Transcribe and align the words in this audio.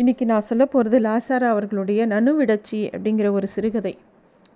இன்றைக்கி 0.00 0.24
நான் 0.24 0.46
சொல்ல 0.48 0.64
போகிறது 0.66 0.98
லாசாரா 1.06 1.46
அவர்களுடைய 1.54 2.06
நனுவிடச்சி 2.06 2.78
அப்படிங்கிற 2.96 3.30
ஒரு 3.30 3.46
சிறுகதை. 3.46 3.92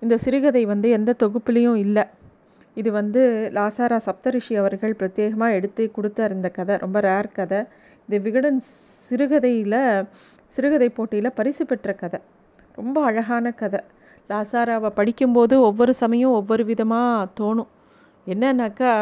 இந்த 0.01 0.17
சிறுகதை 0.17 0.65
வந்து 0.65 0.89
எந்த 0.91 1.15
தொகுப்புலேயும் 1.23 1.75
இல்லை. 1.75 2.05
இது 2.75 2.91
வந்து 2.93 3.23
லாசாரா 3.55 3.99
சப்தரிஷி 4.07 4.55
அவர்கள் 4.63 4.95
பிரத்யேகமாக 5.01 5.57
எடுத்து 5.59 5.91
கொடுத்தார் 5.91 6.33
இந்த 6.33 6.49
கதை. 6.49 6.77
ரொம்ப 6.77 7.01
ரேர் 7.01 7.31
கதை. 7.33 7.61
இது 8.07 8.21
விகடன் 8.21 8.63
சிறுகதையில் 9.09 10.07
சிறுகதை 10.57 10.89
போட்டியில் 10.89 11.37
பரிசு 11.41 11.67
பெற்ற 11.67 11.93
கதை. 11.93 12.21
ரொம்ப 12.75 13.05
அழகான 13.05 13.53
கதை. 13.63 13.81
லாசாராவை 14.31 14.93
படிக்கும்போது 15.01 15.61
ஒவ்வொரு 15.61 15.95
சமயம் 15.95 16.37
ஒவ்வொரு 16.41 16.65
விதமாக 16.65 17.31
தோணும். 17.41 17.71
என்னன்னாக்கா 18.27 18.93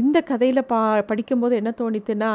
இந்த 0.00 0.18
கதையில் 0.20 0.68
பா 0.72 0.80
படிக்கும்போது 1.10 1.54
என்ன 1.54 1.70
தோணித்துன்னா 1.78 2.32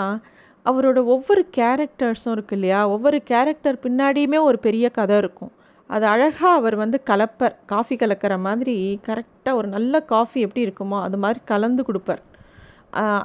அவரோட 0.66 1.00
ஒவ்வொரு 1.14 1.44
கேரக்டர்ஸும் 1.58 2.34
இருக்கு 2.36 2.56
இல்லையா? 2.58 2.80
ஒவ்வொரு 2.96 3.20
கேரக்டர் 3.32 3.78
பின்னாடியுமே 3.84 4.40
ஒரு 4.50 4.58
பெரிய 4.66 4.86
கதை 4.98 5.16
இருக்கும். 5.24 5.52
அது 5.90 6.06
அழகாக 6.14 6.58
அவர் 6.60 6.76
வந்து 6.82 6.98
கலப்பர். 7.10 7.56
காஃபி 7.72 7.96
கலக்கிற 8.02 8.34
மாதிரி 8.48 8.76
கரெக்டாக 9.08 9.60
ஒரு 9.60 9.68
நல்ல 9.76 10.02
காஃபி 10.14 10.40
எப்படி 10.46 10.66
இருக்குமோ 10.68 10.98
அது 11.08 11.18
மாதிரி 11.24 11.40
கலந்து 11.52 11.84
கொடுப்பார். 11.88 12.22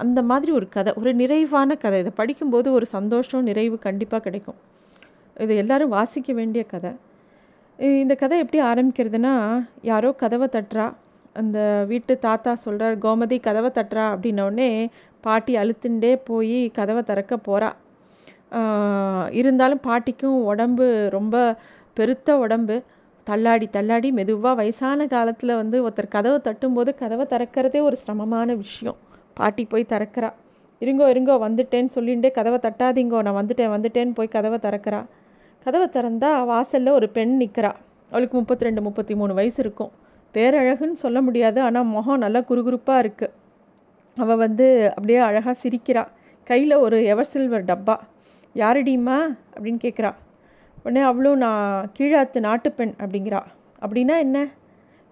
அந்த 0.03 0.21
மாதிரி 0.31 0.51
ஒரு 0.59 0.67
கதை 0.77 0.91
ஒரு 1.01 1.13
நிறைவான 1.21 1.77
கதை. 1.85 1.99
இதை 2.03 2.13
படிக்கும்போது 2.21 2.69
ஒரு 2.79 2.87
சந்தோஷம் 2.97 3.47
நிறைவு 3.49 3.79
கண்டிப்பாக 3.87 4.23
கிடைக்கும். 4.27 4.59
இது 5.45 5.57
எல்லாரும் 5.63 5.95
வாசிக்க 5.97 6.33
வேண்டிய 6.41 6.63
கதை. 6.75 6.93
இந்த 8.03 8.15
கதை 8.21 8.37
எப்படி 8.45 8.61
ஆரம்பிக்கிறதுனா 8.71 9.35
யாரோ 9.91 10.11
கதவை 10.23 10.49
தட்டுறா. 10.53 10.87
அந்த 11.41 11.59
வீட்டு 11.89 12.13
தாத்தா 12.27 12.53
சொல்கிறார் 12.65 12.95
கோமதி 12.99 13.37
கதவை 13.47 13.71
தட்டுறா 13.79 14.05
அப்படின்னோடனே 14.13 14.69
பாட்டி 15.25 15.53
அழுத்துண்டே 15.63 16.13
போய் 16.29 16.59
கதவை 16.79 17.03
திறக்க 17.11 17.35
போகிறா 17.49 17.71
இருந்தாலும் 19.41 19.83
பாட்டிக்கும் 19.87 20.39
உடம்பு 20.51 20.87
ரொம்ப 21.17 21.37
பெருத்த 21.97 22.39
உடம்பு. 22.45 22.77
தள்ளாடி 23.27 23.67
தள்ளாடி 23.77 24.09
மெதுவாக 24.19 24.55
வயசான 24.59 25.07
காலத்தில் 25.15 25.53
வந்து 25.61 25.77
ஒருத்தர் 25.87 26.15
கதவை 26.17 26.39
தட்டும்போது 26.49 26.91
கதவை 27.01 27.25
திறக்கிறதே 27.33 27.81
ஒரு 27.89 27.97
சிரமமான 28.03 28.49
விஷயம். 28.63 28.99
பாட்டி 29.39 29.63
போய் 29.73 29.91
திறக்கிறா. 29.93 30.31
இருங்கோ 30.83 31.07
இருங்கோ 31.15 31.35
வந்துட்டேன்னு 31.47 31.91
சொல்லிகிட்டே 31.97 32.31
கதவை 32.39 32.59
தட்டாதீங்கோ 32.67 33.19
நான் 33.27 33.39
வந்துட்டேன் 33.41 33.73
வந்துட்டேன்னு 33.75 34.15
போய் 34.19 34.35
கதவை 34.37 34.59
திறக்கிறா. 34.67 35.01
கதவை 35.67 35.87
திறந்தா 35.97 36.31
வாசலில் 36.51 36.97
ஒரு 36.99 37.09
பெண் 37.17 37.35
நிற்கிறா 37.43 37.73
அவளுக்கு 38.13 38.37
முப்பத்தி 38.41 38.67
ரெண்டு 38.69 38.83
முப்பத்தி 38.87 39.15
மூணு 39.21 39.33
வயசு 39.39 39.59
இருக்கும். 39.65 39.93
பேரழகுன்னு 40.35 40.99
சொல்ல 41.05 41.19
முடியாது 41.27 41.59
ஆனால் 41.67 41.91
முகம் 41.95 42.23
நல்லா 42.25 42.41
குறுகுறுப்பாக 42.51 43.03
இருக்குது 43.05 43.35
அவள் 44.17 44.37
வந்து 44.37 44.89
அப்படியே 44.89 45.19
அழகாக 45.19 45.57
சிரிக்கிறா. 45.63 46.07
கையில் 46.45 46.75
ஒரு 46.75 47.05
எவர் 47.05 47.31
சில்வர் 47.33 47.65
டப்பா. 47.65 47.97
யாரடிம்மா? 48.55 49.17
அப்படின்னு 49.55 49.81
கேட்குறா 49.85 50.13
உடனே 50.83 51.01
அவளும் 51.01 51.37
நான் 51.37 51.91
கீழாத்து 51.99 52.41
நாட்டுப்பெண் 52.41 52.93
அப்படிங்கிறா. 53.03 53.41
அப்படின்னா 53.81 54.19
என்ன? 54.19 54.47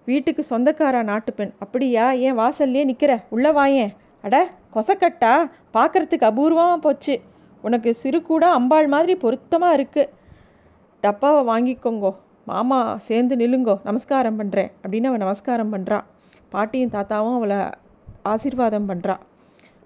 வீட்டுக்கு 0.05 0.45
சொந்தக்காரா 0.49 1.01
நாட்டுப்பெண். 1.11 1.53
அப்படியா? 1.59 2.11
ஏன் 2.11 2.37
வாசல்லையே 2.37 2.83
நிற்கிற 2.83 3.23
உள்ளே 3.29 3.49
வாயேன் 3.49 3.93
அட 4.21 4.49
கொசக்கட்டா. 4.73 5.33
பார்க்கறதுக்கு 5.73 6.27
அபூர்வமாக 6.31 6.77
போச்சு. 6.77 7.21
உனக்கு 7.61 7.93
சிறு 7.93 8.21
கூட 8.21 8.49
அம்பாள் 8.49 8.87
மாதிரி 8.87 9.15
பொருத்தமாக 9.15 9.77
இருக்குது 9.77 10.09
டப்பாவை 11.01 11.41
வாங்கிக்கோங்கோ. 11.51 12.15
மாமா 12.45 12.97
சேர்ந்து 12.97 13.35
நில்லுங்கோ. 13.35 13.75
நமஸ்காரம் 13.83 14.39
பண்ணுறேன் 14.39 14.71
அப்படின்னு 14.83 15.09
அவன் 15.11 15.23
நமஸ்காரம் 15.25 15.73
பண்ணுறா 15.73 15.99
பாட்டியும் 16.49 16.91
தாத்தாவும் 16.91 17.35
அவளை 17.35 17.57
ஆசீர்வாதம் 18.33 18.89
பண்ணுறா 18.89 19.15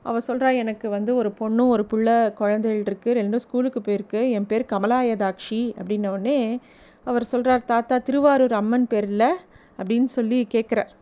அவள் 0.10 0.26
சொல்கிறா 0.28 0.50
எனக்கு 0.62 0.88
வந்து 0.90 1.12
ஒரு 1.22 1.30
பொண்ணும் 1.40 1.72
ஒரு 1.76 1.84
பிள்ளை 1.86 2.18
குழந்தைகள் 2.40 2.84
இருக்குது 2.84 3.18
ரெண்டும் 3.20 3.44
ஸ்கூலுக்கு 3.46 3.80
போயிருக்கு. 3.88 4.22
என் 4.36 4.48
பேர் 4.52 4.72
கமலாயதாட்சி 4.74 5.60
அப்படின்னோடனே 5.80 6.38
அவர் 7.10 7.26
சொல்கிறார் 7.32 7.70
தாத்தா 7.72 7.98
திருவாரூர் 8.08 8.56
அம்மன் 8.62 8.88
பேரில் 8.94 9.28
அப்படின்னு 9.80 10.10
சொல்லி 10.18 10.40
கேட்குறார் 10.54 10.94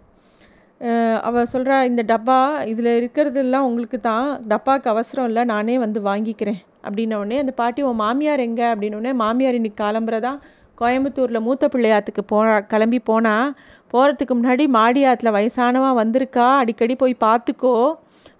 அவள் 1.28 1.52
சொல்கிறா 1.54 1.78
இந்த 1.90 2.02
டப்பா 2.12 2.40
இதில் 2.72 2.90
இருக்கிறதெல்லாம் 3.00 3.68
உங்களுக்கு 3.70 3.98
தான். 4.10 4.28
டப்பாவுக்கு 4.52 4.90
அவசரம் 4.94 5.28
இல்லை 5.30 5.44
நானே 5.54 5.76
வந்து 5.86 6.00
வாங்கிக்கிறேன் 6.10 6.60
அப்படின்னோடனே 6.86 7.38
அந்த 7.44 7.54
பாட்டி 7.62 7.82
உன் 7.90 8.02
மாமியார் 8.04 8.44
எங்கே? 8.48 8.68
அப்படின்னோடனே 8.74 9.14
மாமியார் 9.24 9.60
இன்னைக்கு 9.60 9.82
காலம்புரை 9.84 10.20
தான் 10.28 10.40
கோயம்புத்தூரில் 10.82 11.46
மூத்த 11.48 11.66
பிள்ளையாத்துக்கு 11.74 12.24
போனா 12.32 12.56
கிளம்பி 12.72 13.00
போனால் 13.10 13.54
போகிறதுக்கு 13.94 14.34
முன்னாடி 14.40 14.66
மாடி 14.78 15.02
ஆற்றுல 15.12 15.32
வயசானவா 15.38 15.92
வந்திருக்கா 16.02 16.48
அடிக்கடி 16.62 16.96
போய் 17.04 17.24
பார்த்துக்கோ 17.26 17.76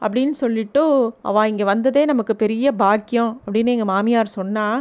அப்படின்னு 0.02 0.36
சொல்லிட்டு 0.44 0.84
அவள் 1.30 1.50
இங்கே 1.52 1.66
வந்ததே 1.72 2.04
நமக்கு 2.06 2.34
பெரிய 2.44 2.72
பாக்கியம் 2.84 3.32
அப்படின்னு 3.46 3.74
எங்கள் 3.76 3.92
மாமியார் 3.94 4.38
சொன்னால் 4.40 4.80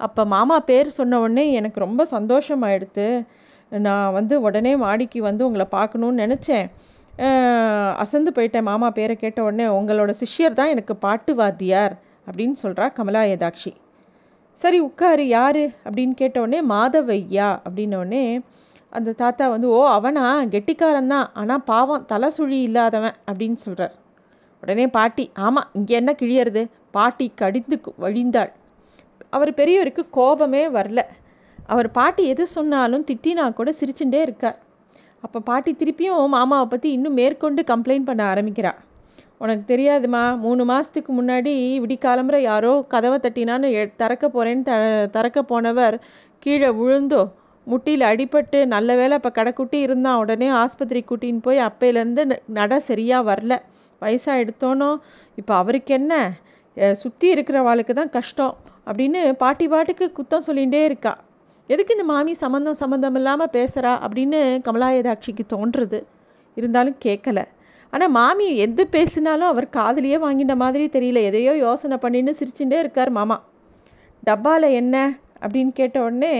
அப்போ 0.00 0.22
மாமா 0.34 0.56
பேர் 0.68 0.88
சொன்ன 0.98 1.18
உடனே 1.24 1.44
எனக்கு 1.58 1.78
ரொம்ப 1.84 2.02
சந்தோஷமாயிடுத்து. 2.12 3.06
நான் 3.72 4.14
வந்து 4.16 4.34
உடனே 4.46 4.72
மாடிக்கு 4.84 5.20
வந்து 5.28 5.42
உங்களை 5.48 5.66
பார்க்கணுன்னு 5.76 6.22
நினச்சேன். 6.24 6.66
அசந்து 8.02 8.30
போயிட்டேன் 8.36 8.68
மாமா 8.70 8.88
பேரை 8.98 9.14
கேட்ட 9.16 9.38
உடனே 9.46 9.66
உங்களோட 9.78 10.12
சிஷ்யர் 10.22 10.58
தான் 10.60 10.72
எனக்கு 10.74 10.94
பாட்டு 11.04 11.34
வாத்தியார் 11.40 11.94
அப்படின்னு 12.28 12.56
சொல்கிறா 12.64 12.86
கமலா 12.98 13.22
ஏதாட்சி. 13.34 13.72
சரி 14.60 14.78
உட்காரு 14.80 15.24
யார்? 15.28 15.62
அப்படின்னு 15.86 16.14
கேட்ட 16.14 16.62
மாதவையா 16.72 17.48
அப்படின்ன 17.66 18.42
அந்த 18.92 19.12
தாத்தா 19.12 19.44
வந்து 19.48 19.68
ஓ 19.68 19.78
அவனா? 19.88 20.24
கெட்டிக்காரன் 20.54 21.12
தான். 21.12 21.28
ஆனால் 21.32 21.62
பாவம் 21.64 22.04
தலை 22.06 22.28
சுழி 22.30 22.58
இல்லாதவன் 22.62 23.16
அப்படின்னு 23.28 23.58
சொல்கிறார் 23.64 23.94
உடனே 24.62 24.86
பாட்டி 24.86 25.24
ஆமாம் 25.46 25.70
இங்கே 25.72 25.94
என்ன 25.94 26.10
கிழியறது? 26.20 26.62
பாட்டி 26.90 27.26
கடிந்து 27.34 27.76
வழிந்தாள். 28.04 28.50
அவர் 29.30 29.52
பெரியவருக்கு 29.54 30.02
கோபமே 30.10 30.62
வரல. 30.78 31.00
அவர் 31.66 31.90
பாட்டி 31.90 32.22
எது 32.26 32.46
சொன்னாலும் 32.46 33.04
திட்டினா 33.10 33.44
கூட 33.54 33.70
சிரிச்சுட்டே 33.80 34.20
இருக்கார். 34.22 34.58
அப்போ 35.24 35.40
பாட்டி 35.40 35.72
திருப்பியும் 35.72 36.34
மாமாவை 36.36 36.66
பற்றி 36.66 36.88
இன்னும் 36.92 37.18
மேற்கொண்டு 37.20 37.62
கம்ப்ளைண்ட் 37.62 38.08
பண்ண 38.08 38.22
ஆரம்பிக்கிறாள் 38.24 38.78
உனக்கு 39.42 39.64
தெரியாதுமா 39.72 40.22
மூணு 40.38 40.64
மாதத்துக்கு 40.64 41.12
முன்னாடி 41.12 41.52
விடிக்காலம்புற 41.82 42.36
யாரோ 42.42 42.84
கதவை 42.88 43.18
தட்டினான்னு 43.18 43.68
எ- 43.72 43.92
திறக்க 43.96 44.28
போகிறேன்னு 44.28 44.62
த 44.62 44.74
திறக்க 45.10 45.42
போனவர் 45.42 45.96
கீழே 46.42 46.70
விழுந்தோ 46.70 47.22
முட்டியில் 47.66 48.02
அடிபட்டு 48.02 48.66
நல்ல 48.66 48.94
வேளை 48.94 49.16
இப்போ 49.16 49.30
கடைக்குட்டி 49.34 49.78
இருந்தான். 49.80 50.16
உடனே 50.16 50.48
ஆஸ்பத்திரி 50.54 51.04
கூட்டின்னு 51.04 51.42
போய் 51.42 51.58
அப்பையிலேருந்து 51.60 52.22
நட 52.48 52.78
சரியாக 52.80 53.28
வரல. 53.30 53.54
வயசாக 54.02 54.42
எடுத்தோனோ 54.42 54.88
இப்போ 55.38 55.54
அவருக்கு 55.54 55.94
என்ன? 55.94 56.12
சுற்றி 56.92 57.34
இருக்கிறவாளுக்கு 57.34 57.92
தான் 57.92 58.10
கஷ்டம் 58.10 58.54
அப்படின்னு 58.86 59.20
பாட்டி 59.34 59.68
பாட்டுக்கு 59.68 60.12
குத்தம் 60.12 60.46
சொல்லிகிட்டே 60.46 60.84
இருக்கா. 60.84 61.12
எதுக்கு 61.68 61.94
இந்த 61.94 62.04
மாமி 62.04 62.32
சம்மந்தம் 62.34 62.74
சம்மந்தம் 62.74 63.14
இல்லாமல் 63.14 63.52
பேசுகிறா 63.52 63.92
அப்படின்னு 64.04 64.40
கமலாயதாட்சிக்கு 64.66 65.44
தோன்றுறது. 65.54 66.00
இருந்தாலும் 66.56 66.96
கேட்கல 67.04 67.40
ஆனால் 67.92 68.12
மாமி 68.18 68.46
எது 68.64 68.82
பேசினாலும் 68.96 69.50
அவர் 69.52 69.66
காதலியே 69.78 70.18
வாங்கின 70.26 70.54
மாதிரி 70.62 70.84
தெரியல. 70.94 71.22
எதையோ 71.30 71.52
யோசனை 71.66 71.96
பண்ணின்னு 72.04 72.32
சிரிச்சுட்டே 72.38 72.78
இருக்கார் 72.84 73.10
மாமா. 73.18 73.36
டப்பாவில் 74.28 74.76
என்ன? 74.80 74.96
அப்படின்னு 75.44 75.72
கேட்ட 75.80 75.96
உடனே 76.06 76.34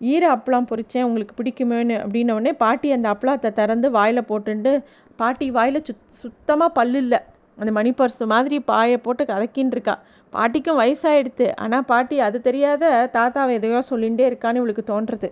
ஈர 0.00 0.22
அப்பளம் 0.36 0.68
பொரிச்சேன் 0.70 1.06
உங்களுக்கு 1.08 1.34
பிடிக்குமேன்னு 1.38 1.94
அப்படின்ன 2.02 2.34
உடனே 2.38 2.52
பாட்டி 2.62 2.88
அந்த 2.96 3.06
அப்பளத்தை 3.14 3.50
திறந்து 3.58 3.88
வாயில் 3.96 4.28
போட்டுண்டு 4.30 4.72
பாட்டி 5.20 5.46
வாயில் 5.56 5.84
சுத் 5.88 6.02
சுத்தமாக 6.22 6.76
பல்லு 6.78 6.98
இல்லை. 7.04 7.20
அந்த 7.58 7.70
மணி 7.78 7.90
பர்ஸ் 8.00 8.22
மாதிரி 8.32 8.56
பாயை 8.70 8.96
போட்டு 9.06 9.22
கதக்கின்னு 9.30 9.74
இருக்கா 9.76 9.94
பாட்டிக்கும் 10.32 10.80
வயசாகிடுது 10.80 11.46
ஆனால் 11.64 11.86
பாட்டி 11.90 12.16
அது 12.26 12.38
தெரியாத 12.48 12.84
தாத்தாவை 13.16 13.52
எதையோ 13.58 13.80
சொல்லிகிட்டே 13.90 14.24
இருக்கான்னு 14.30 14.60
இவளுக்கு 14.62 14.84
தோன்றுறது. 14.92 15.28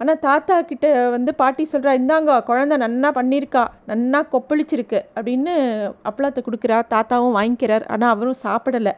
ஆனால் 0.00 0.20
தாத்தா 0.26 0.56
கிட்ட 0.70 0.86
வந்து 1.14 1.30
பாட்டி 1.40 1.62
சொல்கிறா 1.72 1.92
இந்தாங்க 2.00 2.34
குழந்த 2.48 2.74
நன்னா 2.84 3.08
பண்ணியிருக்கா 3.18 3.62
நன்னா 3.90 4.20
கொப்பளிச்சிருக்கு 4.32 5.00
அப்படின்னு 5.16 5.54
அப்பளத்தை 6.10 6.42
கொடுக்குறா 6.46 6.78
தாத்தாவும் 6.94 7.36
வாங்கிக்கிறார். 7.38 7.84
ஆனால் 7.94 8.12
அவரும் 8.14 8.40
சாப்பிடலை. 8.46 8.94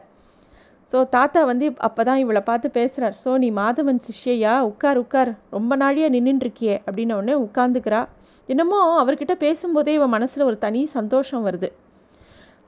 ஸோ 0.91 0.99
தாத்தா 1.17 1.41
வந்து 1.51 1.65
அப்போ 1.87 2.01
தான் 2.09 2.21
இவளை 2.23 2.41
பார்த்து 2.49 2.69
பேசுகிறார் 2.77 3.15
ஸோ 3.23 3.33
நீ 3.43 3.49
மாதவன் 3.59 4.01
சிஷ்யையா? 4.07 4.53
உட்கார் 4.71 4.99
உட்கார். 5.03 5.31
ரொம்ப 5.57 5.75
நாளையாக 5.83 6.15
நின்றுருக்கியே 6.15 6.75
அப்படின்ன 6.87 7.17
உடனே 7.19 7.35
உட்காந்துக்கிறா 7.45 8.01
என்னமோ 8.49 8.79
அவர்கிட்ட 9.01 9.33
பேசும்போதே 9.45 9.93
இவன் 9.97 10.13
மனசில் 10.15 10.47
ஒரு 10.49 10.57
தனி 10.65 10.81
சந்தோஷம் 10.97 11.45
வருது. 11.47 11.69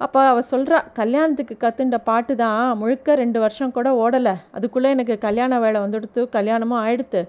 அப்போ 0.02 0.20
அவள் 0.32 0.50
சொல்கிறா 0.52 0.78
கல்யாணத்துக்கு 1.00 1.56
கற்றுண்ட 1.64 1.98
பாட்டு 2.10 2.34
தான் 2.44 2.62
முழுக்க 2.82 3.16
ரெண்டு 3.24 3.40
வருஷம் 3.44 3.74
கூட 3.78 3.90
ஓடலை. 4.04 4.36
அதுக்குள்ளே 4.58 4.90
எனக்கு 4.96 5.16
கல்யாண 5.28 5.60
வேலை 5.64 5.80
வந்துடுத்து 5.86 6.22
கல்யாணமும் 6.38 6.82
ஆயிடுத்து. 6.86 7.22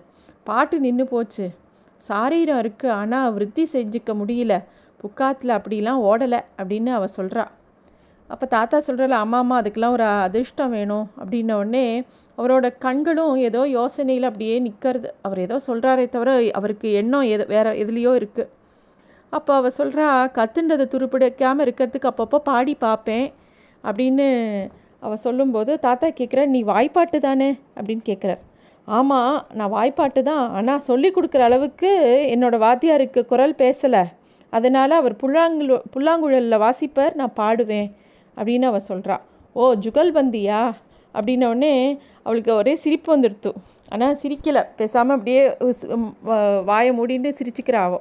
பாட்டு 0.47 0.81
நின்று 0.81 1.05
போச்சு. 1.07 1.47
சாரீரம் 2.03 2.61
இருக்குது 2.63 2.91
ஆனால் 2.91 3.33
விருத்தி 3.33 3.65
செஞ்சுக்க 3.73 4.13
முடியல. 4.15 4.55
புக்காத்தில் 5.01 5.57
அப்படிலாம் 5.59 6.03
ஓடலை 6.03 6.41
அப்படின்னு 6.59 6.91
அவள் 6.91 7.17
சொல்கிறா 7.17 7.45
அப்போ 8.31 8.47
தாத்தா 8.47 8.79
சொல்கிறல 8.87 9.17
அம்மா 9.25 9.39
அம்மா 9.39 9.57
அதுக்கெலாம் 9.61 9.91
ஒரு 9.91 10.07
அதிர்ஷ்டம் 10.27 10.71
வேணும். 10.71 11.07
அப்படின்ன 11.21 11.53
உடனே 11.53 11.87
அவரோட 12.39 12.67
கண்களும் 12.79 13.35
ஏதோ 13.37 13.61
யோசனையில் 13.69 14.23
அப்படியே 14.23 14.55
நிற்கிறது 14.59 15.09
அவர் 15.23 15.39
ஏதோ 15.39 15.61
சொல்கிறாரே 15.67 16.09
தவிர 16.09 16.31
அவருக்கு 16.51 16.89
எண்ணம் 16.93 17.23
எது 17.23 17.45
வேற 17.47 17.75
எதுலேயோ 17.75 18.13
இருக்குது 18.15 18.51
அப்போ 19.33 19.53
அவள் 19.55 19.77
சொல்கிறா 19.79 20.07
கத்துண்டதை 20.39 20.87
துருப்பிடிக்காமல் 20.87 21.65
இருக்கிறதுக்கு 21.67 22.11
அப்பப்போ 22.11 22.39
பாடி 22.45 22.75
பார்ப்பேன் 22.75 23.27
அப்படின்னு 23.85 24.27
அவள் 24.99 25.17
சொல்லும்போது 25.17 25.79
தாத்தா 25.79 26.09
கேட்குற 26.09 26.47
நீ 26.47 26.63
வாய்ப்பாட்டு 26.63 27.19
தானே? 27.21 27.49
அப்படின்னு 27.77 28.05
கேட்குறார் 28.05 28.43
ஆமாம் 28.89 29.37
நான் 29.59 29.73
வாய்ப்பாட்டு 29.75 30.21
தான். 30.31 30.47
ஆனால் 30.59 30.85
சொல்லி 30.89 31.09
கொடுக்குற 31.17 31.43
அளவுக்கு 31.49 31.91
என்னோடய 32.35 32.65
வாத்தியாருக்கு 32.65 33.21
குரல் 33.33 33.55
பேசலை. 33.63 34.03
அதனால் 34.53 34.99
அவர் 35.01 35.15
புல்லாங்குழ 35.23 35.77
புல்லாங்குழலில் 35.95 36.63
வாசிப்பார் 36.65 37.15
நான் 37.21 37.37
பாடுவேன் 37.41 37.89
அப்படின்னு 38.37 38.67
அவள் 38.71 38.89
சொல்கிறா 38.91 39.17
ஓ 39.57 39.71
ஜுகல்பந்தியா 39.85 40.61
அப்படின்னோடனே 41.15 41.75
அவளுக்கு 42.27 42.53
ஒரே 42.61 42.75
சிரிப்பு 42.85 43.09
வந்துடுத்து. 43.15 43.51
ஆனால் 43.95 44.15
சிரிக்கலை. 44.23 44.63
பேசாமல் 44.79 45.17
அப்படியே 45.17 45.43
வாயை 46.71 46.93
மூடிட்டு 46.99 47.31
சிரிச்சுக்கிறாவோ 47.41 48.01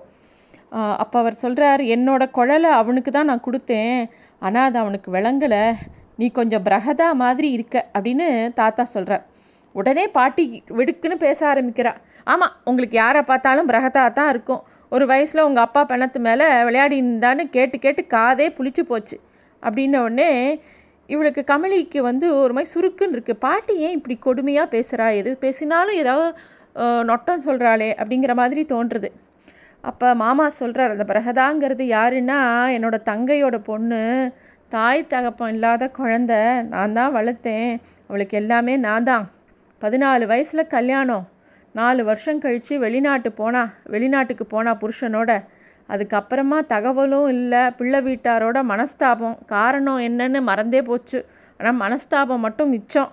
அப்போ 1.03 1.17
அவர் 1.23 1.41
சொல்கிறார் 1.41 1.81
என்னோட 1.95 2.23
குழலை 2.37 2.69
அவனுக்கு 2.81 3.11
தான் 3.17 3.29
நான் 3.31 3.45
கொடுத்தேன். 3.47 3.99
ஆனால் 4.45 4.67
அது 4.69 4.77
அவனுக்கு 4.83 5.09
விளங்கலை. 5.17 5.65
நீ 6.19 6.25
கொஞ்சம் 6.39 6.65
பிரகதா 6.67 7.07
மாதிரி 7.23 7.49
இருக்க 7.57 7.75
அப்படின்னு 7.95 8.27
தாத்தா 8.61 8.83
சொல்கிறார் 8.95 9.23
உடனே 9.79 10.05
பாட்டி 10.17 10.43
வெடுக்குன்னு 10.77 11.17
பேச 11.25 11.39
ஆரம்பிக்கிறா. 11.51 11.93
ஆமாம் 12.31 12.53
உங்களுக்கு 12.69 12.95
யாரை 13.03 13.21
பார்த்தாலும் 13.31 13.69
பிரகதா 13.71 14.03
தான் 14.19 14.31
இருக்கும். 14.33 14.61
ஒரு 14.95 15.05
வயசில் 15.11 15.45
உங்கள் 15.47 15.65
அப்பா 15.67 15.81
பணத்து 15.91 16.19
மேலே 16.27 16.47
விளையாடிந்தான்னு 16.67 17.43
கேட்டு 17.55 17.77
கேட்டு 17.85 18.01
காதே 18.15 18.47
புளிச்சு 18.57 18.83
போச்சு. 18.91 19.17
அப்படின்ன 19.63 20.01
உடனே 20.07 20.29
இவளுக்கு 21.13 21.41
கமலிக்கு 21.51 21.99
வந்து 22.09 22.25
ஒரு 22.41 22.53
மாதிரி 22.55 22.71
சுருக்குன்னு 22.73 23.15
இருக்குது 23.15 23.41
பாட்டி 23.45 23.73
ஏன் 23.85 23.95
இப்படி 23.97 24.15
கொடுமையாக 24.27 24.73
பேசுகிறா 24.75 25.07
எது 25.19 25.31
பேசினாலும் 25.45 25.99
ஏதாவது 26.03 26.29
நொட்டம் 27.09 27.43
சொல்கிறாளே 27.47 27.89
அப்படிங்கிற 28.01 28.33
மாதிரி 28.41 28.61
தோன்றுறது 28.73 29.09
அப்போ 29.89 30.07
மாமா 30.21 30.45
சொல்கிறார் 30.59 30.93
அந்த 30.93 31.05
பிரகதாங்கிறது 31.09 31.85
யாருன்னா 31.97 32.39
என்னோடய 32.75 33.07
தங்கையோட 33.09 33.55
பொண்ணு. 33.69 34.01
தாய் 34.75 35.01
தகப்பம் 35.13 35.51
இல்லாத 35.55 35.89
குழந்த. 35.97 36.33
நான் 36.73 36.95
தான் 36.99 37.15
வளர்த்தேன். 37.17 37.71
அவளுக்கு 38.09 38.35
எல்லாமே 38.41 38.73
நான் 38.85 39.07
தான். 39.09 39.25
பதினாலு 39.83 40.25
வயசில் 40.31 40.71
கல்யாணம். 40.73 41.23
நாலு 41.79 42.01
வருஷம் 42.09 42.39
கழித்து 42.43 42.73
வெளிநாட்டு 42.83 43.29
போனா 43.39 43.63
வெளிநாட்டுக்கு 43.93 44.45
போனா 44.53 44.71
புருஷனோட. 44.81 45.31
அதுக்கப்புறமா 45.93 46.59
தகவலும் 46.73 47.27
இல்லை 47.35 47.63
பிள்ளை 47.79 47.99
வீட்டாரோட 48.07 48.57
மனஸ்தாபம். 48.71 49.35
காரணம் 49.53 50.01
என்னன்னு 50.07 50.41
மறந்தே 50.49 50.81
போச்சு. 50.89 51.19
ஆனால் 51.59 51.77
மனஸ்தாபம் 51.83 52.43
மட்டும் 52.45 52.73
மிச்சம். 52.75 53.11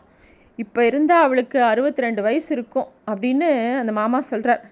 இப்போ 0.63 0.81
இருந்தால் 0.91 1.25
அவளுக்கு 1.27 1.59
அறுபத்தி 1.73 2.07
ரெண்டு 2.07 2.23
வயசு 2.27 2.51
இருக்கும் 2.57 2.89
அப்படின்னு 3.11 3.49
அந்த 3.83 3.93
மாமா 4.01 4.19
சொல்கிறார் 4.33 4.65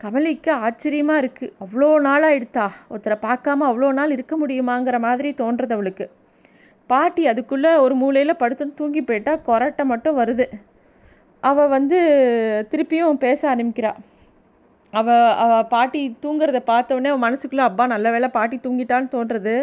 கமலிக்கு 0.00 0.52
ஆச்சரியமாக 0.66 1.22
இருக்குது 1.22 1.52
அவ்வளோ 1.64 1.88
நாளாக 2.08 2.30
ஆயிடுத்தா? 2.32 2.66
ஒருத்தரை 2.92 3.16
பார்க்காம 3.28 3.66
அவ்வளோ 3.70 3.88
நாள் 3.98 4.14
இருக்க 4.16 4.36
முடியுமாங்கிற 4.42 4.98
மாதிரி 5.06 5.30
தோன்றது 5.40 5.74
அவளுக்கு. 5.76 6.06
பாட்டி 6.90 7.24
அதுக்குள்ளே 7.32 7.72
ஒரு 7.84 7.96
மூலையில் 8.02 8.40
படுத்துன்னு 8.42 8.78
தூங்கி 8.80 9.02
போயிட்டா 9.08 9.34
கொரட்டை 9.48 9.84
மட்டும் 9.92 10.18
வருது. 10.20 10.46
அவள் 11.42 11.72
வந்து 11.76 11.98
திருப்பியும் 12.72 13.22
பேச 13.24 13.40
ஆரம்பிக்கிறாள் 13.52 14.00
அவள் 14.92 15.26
அவள் 15.42 15.68
பாட்டி 15.74 16.00
தூங்குறத 16.22 16.58
பார்த்தோடனே 16.70 17.10
அவன் 17.10 17.24
மனசுக்குள்ளே 17.26 17.64
அப்பா 17.68 17.84
நல்ல 17.86 18.06
வேலை 18.10 18.28
பாட்டி 18.28 18.56
தூங்கிட்டான்னு 18.56 19.12
தோன்றது. 19.14 19.54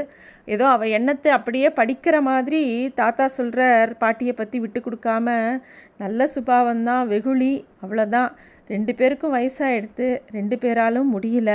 ஏதோ 0.45 0.65
அவள் 0.67 0.93
எண்ணத்தை 0.97 1.29
அப்படியே 1.31 1.67
படிக்கிற 1.69 2.15
மாதிரி 2.21 2.61
தாத்தா 2.99 3.25
சொல்கிறார் 3.37 3.91
பாட்டியை 3.97 4.33
பற்றி 4.33 4.57
விட்டு 4.59 4.79
கொடுக்காம 4.79 5.27
நல்ல 5.97 6.27
சுபாவந்தான் 6.35 7.03
வெகுளி 7.07 7.53
அவ்வளோதான் 7.83 8.29
ரெண்டு 8.67 8.93
பேருக்கும் 8.95 9.35
வயசாகிடுத்து 9.35 10.07
ரெண்டு 10.31 10.57
பேராலும் 10.57 11.11
முடியல. 11.15 11.51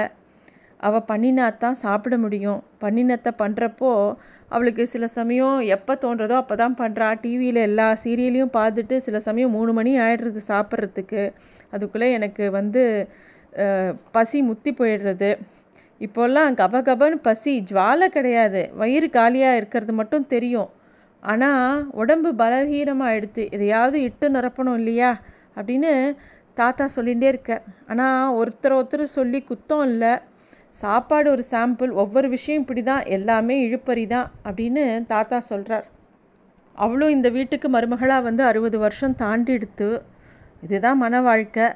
அவள் 0.81 1.09
பண்ணினாத்தான் 1.13 1.81
சாப்பிட 1.85 2.15
முடியும். 2.19 2.61
பண்ணினத்தை 2.81 3.33
பண்ணுறப்போ 3.43 3.93
அவளுக்கு 4.55 4.85
சில 4.95 5.05
சமயம் 5.19 5.57
எப்போ 5.77 5.93
தோன்றதோ 6.05 6.37
அப்போ 6.41 6.55
தான் 6.63 6.77
பண்ணுறா 6.81 7.09
டிவியில் 7.23 7.61
எல்லா 7.69 7.87
சீரியலையும் 8.05 8.55
பார்த்துட்டு 8.59 8.97
சில 9.07 9.19
சமயம் 9.29 9.55
மூணு 9.57 9.73
மணி 9.79 9.93
ஆகிடுறது 10.05 10.41
சாப்பிட்றதுக்கு. 10.53 11.23
அதுக்குள்ளே 11.75 12.09
எனக்கு 12.19 12.45
வந்து 12.59 12.83
பசி 14.17 14.39
முத்தி 14.51 14.71
போயிடுறது. 14.81 15.31
இப்போல்லாம் 16.01 16.57
கப 16.61 16.81
கபன்னு 16.89 17.19
பசி 17.29 17.53
ஜுவாலை 17.69 18.07
கிடையாது. 18.17 18.63
வயிறு 18.81 19.09
காலியாக 19.17 19.59
இருக்கிறது 19.61 19.93
மட்டும் 20.01 20.31
தெரியும். 20.35 20.71
ஆனால் 21.23 21.85
உடம்பு 22.01 22.31
பலவீனமாக 22.41 23.17
எடுத்து 23.19 23.43
எதையாவது 23.57 23.99
இட்டு 24.09 24.27
நிரப்பணும் 24.37 24.79
இல்லையா? 24.81 25.11
அப்படின்னு 25.59 25.93
தாத்தா 26.61 26.85
சொல்லிகிட்டே 26.97 27.29
இருக்கார் 27.33 27.65
ஆனால் 27.91 28.35
ஒருத்தர் 28.41 28.77
ஒருத்தர் 28.79 29.15
சொல்லி 29.19 29.39
குத்தம் 29.51 29.85
இல்லை. 29.91 30.13
சாப்பாடு 30.83 31.29
ஒரு 31.35 31.45
சாம்பிள் 31.53 31.93
ஒவ்வொரு 32.03 32.29
விஷயம் 32.35 32.63
இப்படி 32.63 32.83
தான் 32.91 33.05
எல்லாமே 33.17 33.57
இழுப்பறி 33.67 34.05
தான் 34.15 34.29
அப்படின்னு 34.49 34.85
தாத்தா 35.13 35.39
சொல்கிறார் 35.51 35.87
அவளும் 36.79 37.15
இந்த 37.17 37.29
வீட்டுக்கு 37.37 37.69
மருமகளாக 37.75 38.27
வந்து 38.29 38.43
அறுபது 38.51 38.79
வருஷம் 38.85 39.19
தாண்டி 39.23 39.53
எடுத்து 39.59 39.89
இதுதான் 40.65 41.01
மன 41.05 41.21
வாழ்க்கை. 41.29 41.67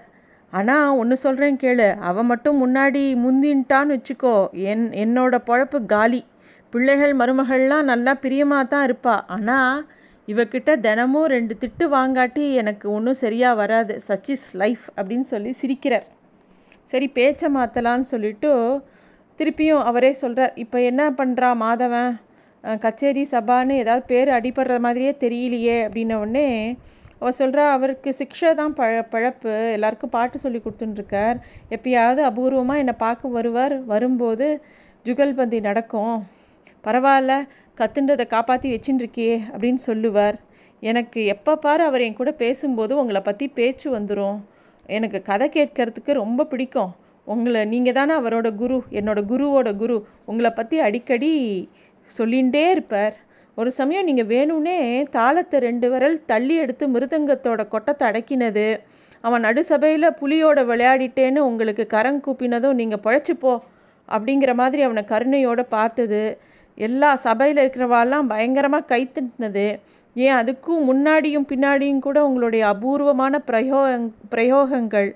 ஆனால் 0.53 0.97
ஒன்று 1.01 1.17
சொல்கிறேன் 1.23 1.61
கேளு 1.63 1.87
அவன் 2.09 2.29
மட்டும் 2.33 2.61
முன்னாடி 2.63 3.03
முந்தின்ட்டான்னு 3.25 3.97
வச்சுக்கோ 3.97 4.35
என் 4.73 4.85
என்னோட 5.05 5.35
பொழப்பு 5.49 5.79
காலி. 5.95 6.21
பிள்ளைகள் 6.73 7.15
மருமகள்லாம் 7.21 7.89
நல்லா 7.93 8.13
பிரியமாக 8.25 8.71
தான் 8.73 8.87
இருப்பாள் 8.89 9.25
ஆனால் 9.37 9.85
இவக்கிட்ட 10.29 10.71
தினமும் 10.87 11.31
ரெண்டு 11.35 11.55
திட்டு 11.63 11.85
வாங்காட்டி 11.97 12.45
எனக்கு 12.63 12.87
ஒன்றும் 12.97 13.21
சரியாக 13.25 13.61
வராது. 13.63 13.95
சச் 14.09 14.31
இஸ் 14.35 14.49
லைஃப் 14.63 14.87
அப்படின்னு 14.97 15.29
சொல்லி 15.35 15.53
சிரிக்கிறார். 15.63 16.09
சரி 16.91 17.07
பேச்சை 17.19 17.49
மாற்றலான்னு 17.57 18.07
சொல்லிட்டு 18.13 18.51
திருப்பியும் 19.41 19.83
அவரே 19.89 20.13
சொல்கிறார் 20.23 20.55
இப்போ 20.63 20.79
என்ன 20.91 21.03
பண்ணுறா 21.19 21.49
மாதவன்? 21.65 22.13
கச்சேரி 22.85 23.25
சபான்னு 23.33 23.75
ஏதாவது 23.83 24.05
பேர் 24.13 24.31
அடிபடுற 24.37 24.77
மாதிரியே 24.87 25.13
தெரியலையே 25.25 25.77
அப்படின்ன 25.87 26.17
உடனே 26.23 26.49
அவர் 27.21 27.37
சொல்கிறா 27.41 27.65
அவருக்கு 27.77 28.11
சிக்ஷை 28.19 28.51
தான் 28.61 28.75
பழ 28.79 28.99
பழப்பு. 29.13 29.53
எல்லாருக்கும் 29.77 30.15
பாட்டு 30.17 30.37
சொல்லி 30.43 30.59
கொடுத்துட்டுருக்கார் 30.65 31.39
எப்பயாவது 31.77 32.21
அபூர்வமாக 32.31 32.83
என்னை 32.83 32.95
பார்க்க 33.05 33.37
வருவார். 33.37 33.77
வரும்போது 33.93 34.49
ஜுகல்பந்தி 35.07 35.61
நடக்கும். 35.69 36.17
பரவாயில்ல 36.85 37.33
கத்துன்றதை 37.79 38.27
காப்பாற்றி 38.35 38.69
வச்சுட்டுருக்கியே 38.75 39.35
அப்படின்னு 39.53 39.83
சொல்லுவார். 39.89 40.37
எனக்கு 40.83 41.21
எப்போ 41.35 41.53
பாரு 41.65 41.83
அவர் 41.91 42.05
என் 42.07 42.21
கூட 42.21 42.31
பேசும்போது 42.45 42.93
உங்களை 43.03 43.21
பற்றி 43.29 43.47
பேச்சு 43.59 43.87
வந்துடும் 43.97 44.39
எனக்கு 44.97 45.19
கதை 45.31 45.47
கேட்கறதுக்கு 45.57 46.13
ரொம்ப 46.23 46.47
பிடிக்கும். 46.53 46.93
உங்களை 47.27 47.63
நீங்கள் 47.73 47.97
தானே 47.99 48.13
அவரோட 48.21 48.49
குரு 48.61 48.77
என்னோட 48.99 49.21
குருவோட 49.31 49.71
குரு 49.83 49.97
உங்களை 50.31 50.51
பற்றி 50.59 50.77
அடிக்கடி 50.87 51.33
சொல்லிகிட்டே 52.09 52.63
இருப்பார். 52.75 53.17
ஒரு 53.59 53.71
சமயம் 53.79 54.07
நீங்கள் 54.09 54.31
வேணும்னே 54.35 54.77
தாளத்தை 55.17 55.59
ரெண்டு 55.69 55.87
விரல் 55.93 56.17
தள்ளி 56.31 56.55
எடுத்து 56.65 56.85
மிருதங்கத்தோட 56.95 57.63
கொட்டத்தை 57.75 58.05
அடக்கினது. 58.11 58.67
அவன் 59.25 59.45
நடுசபையில் 59.47 60.17
புலியோட 60.21 60.59
விளையாடிட்டேன்னு 60.71 61.41
உங்களுக்கு 61.51 61.85
கரம் 61.95 62.21
கூப்பினதும் 62.27 62.79
நீங்கள் 62.81 63.05
பழைச்சிப்போ 63.07 63.55
அப்படிங்கிற 64.09 64.53
மாதிரி 64.61 64.83
அவனை 64.89 65.03
கருணையோடு 65.13 65.65
பார்த்தது. 65.77 66.23
எல்லா 66.79 67.11
சபையில் 67.27 67.63
இருக்கிறவாலாம் 67.63 68.29
பயங்கரமாக 68.33 68.89
கைத்துனது 68.93 69.67
ஏன் 70.17 70.35
அதுக்கும் 70.35 70.87
முன்னாடியும் 70.91 71.49
பின்னாடியும் 71.49 71.99
கூட 71.99 72.19
உங்களுடைய 72.27 72.67
அபூர்வமான 72.67 73.39
பிரயோக 73.39 73.91
பிரயோகங்கள் 74.31 75.11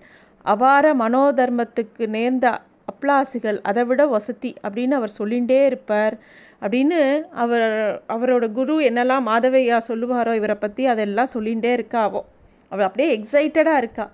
அபார 0.45 0.95
மனோதர்மத்துக்கு 0.95 2.07
நேர்ந்த 2.07 2.47
அப்ளாசுகள் 2.93 3.59
அதை 3.63 3.85
விட 3.85 4.03
வசதி 4.07 4.55
அப்படின்னு 4.63 4.91
அவர் 4.91 5.13
சொல்லிகிட்டே 5.19 5.59
இருப்பார். 5.65 6.15
அப்படின்னு 6.61 6.99
அவர் 7.43 7.67
அவரோட 8.09 8.53
குரு 8.53 8.75
என்னெல்லாம் 8.81 9.27
மாதவையா 9.27 9.79
சொல்லுவாரோ 9.89 10.35
இவரை 10.35 10.55
பற்றி 10.55 10.87
அதெல்லாம் 10.87 11.33
சொல்லிகிட்டே 11.35 11.71
இருக்காவோ. 11.79 12.21
அவள் 12.73 12.87
அப்படியே 12.89 13.09
எக்ஸைட்டடாக 13.17 13.77
இருக்கா. 13.77 14.07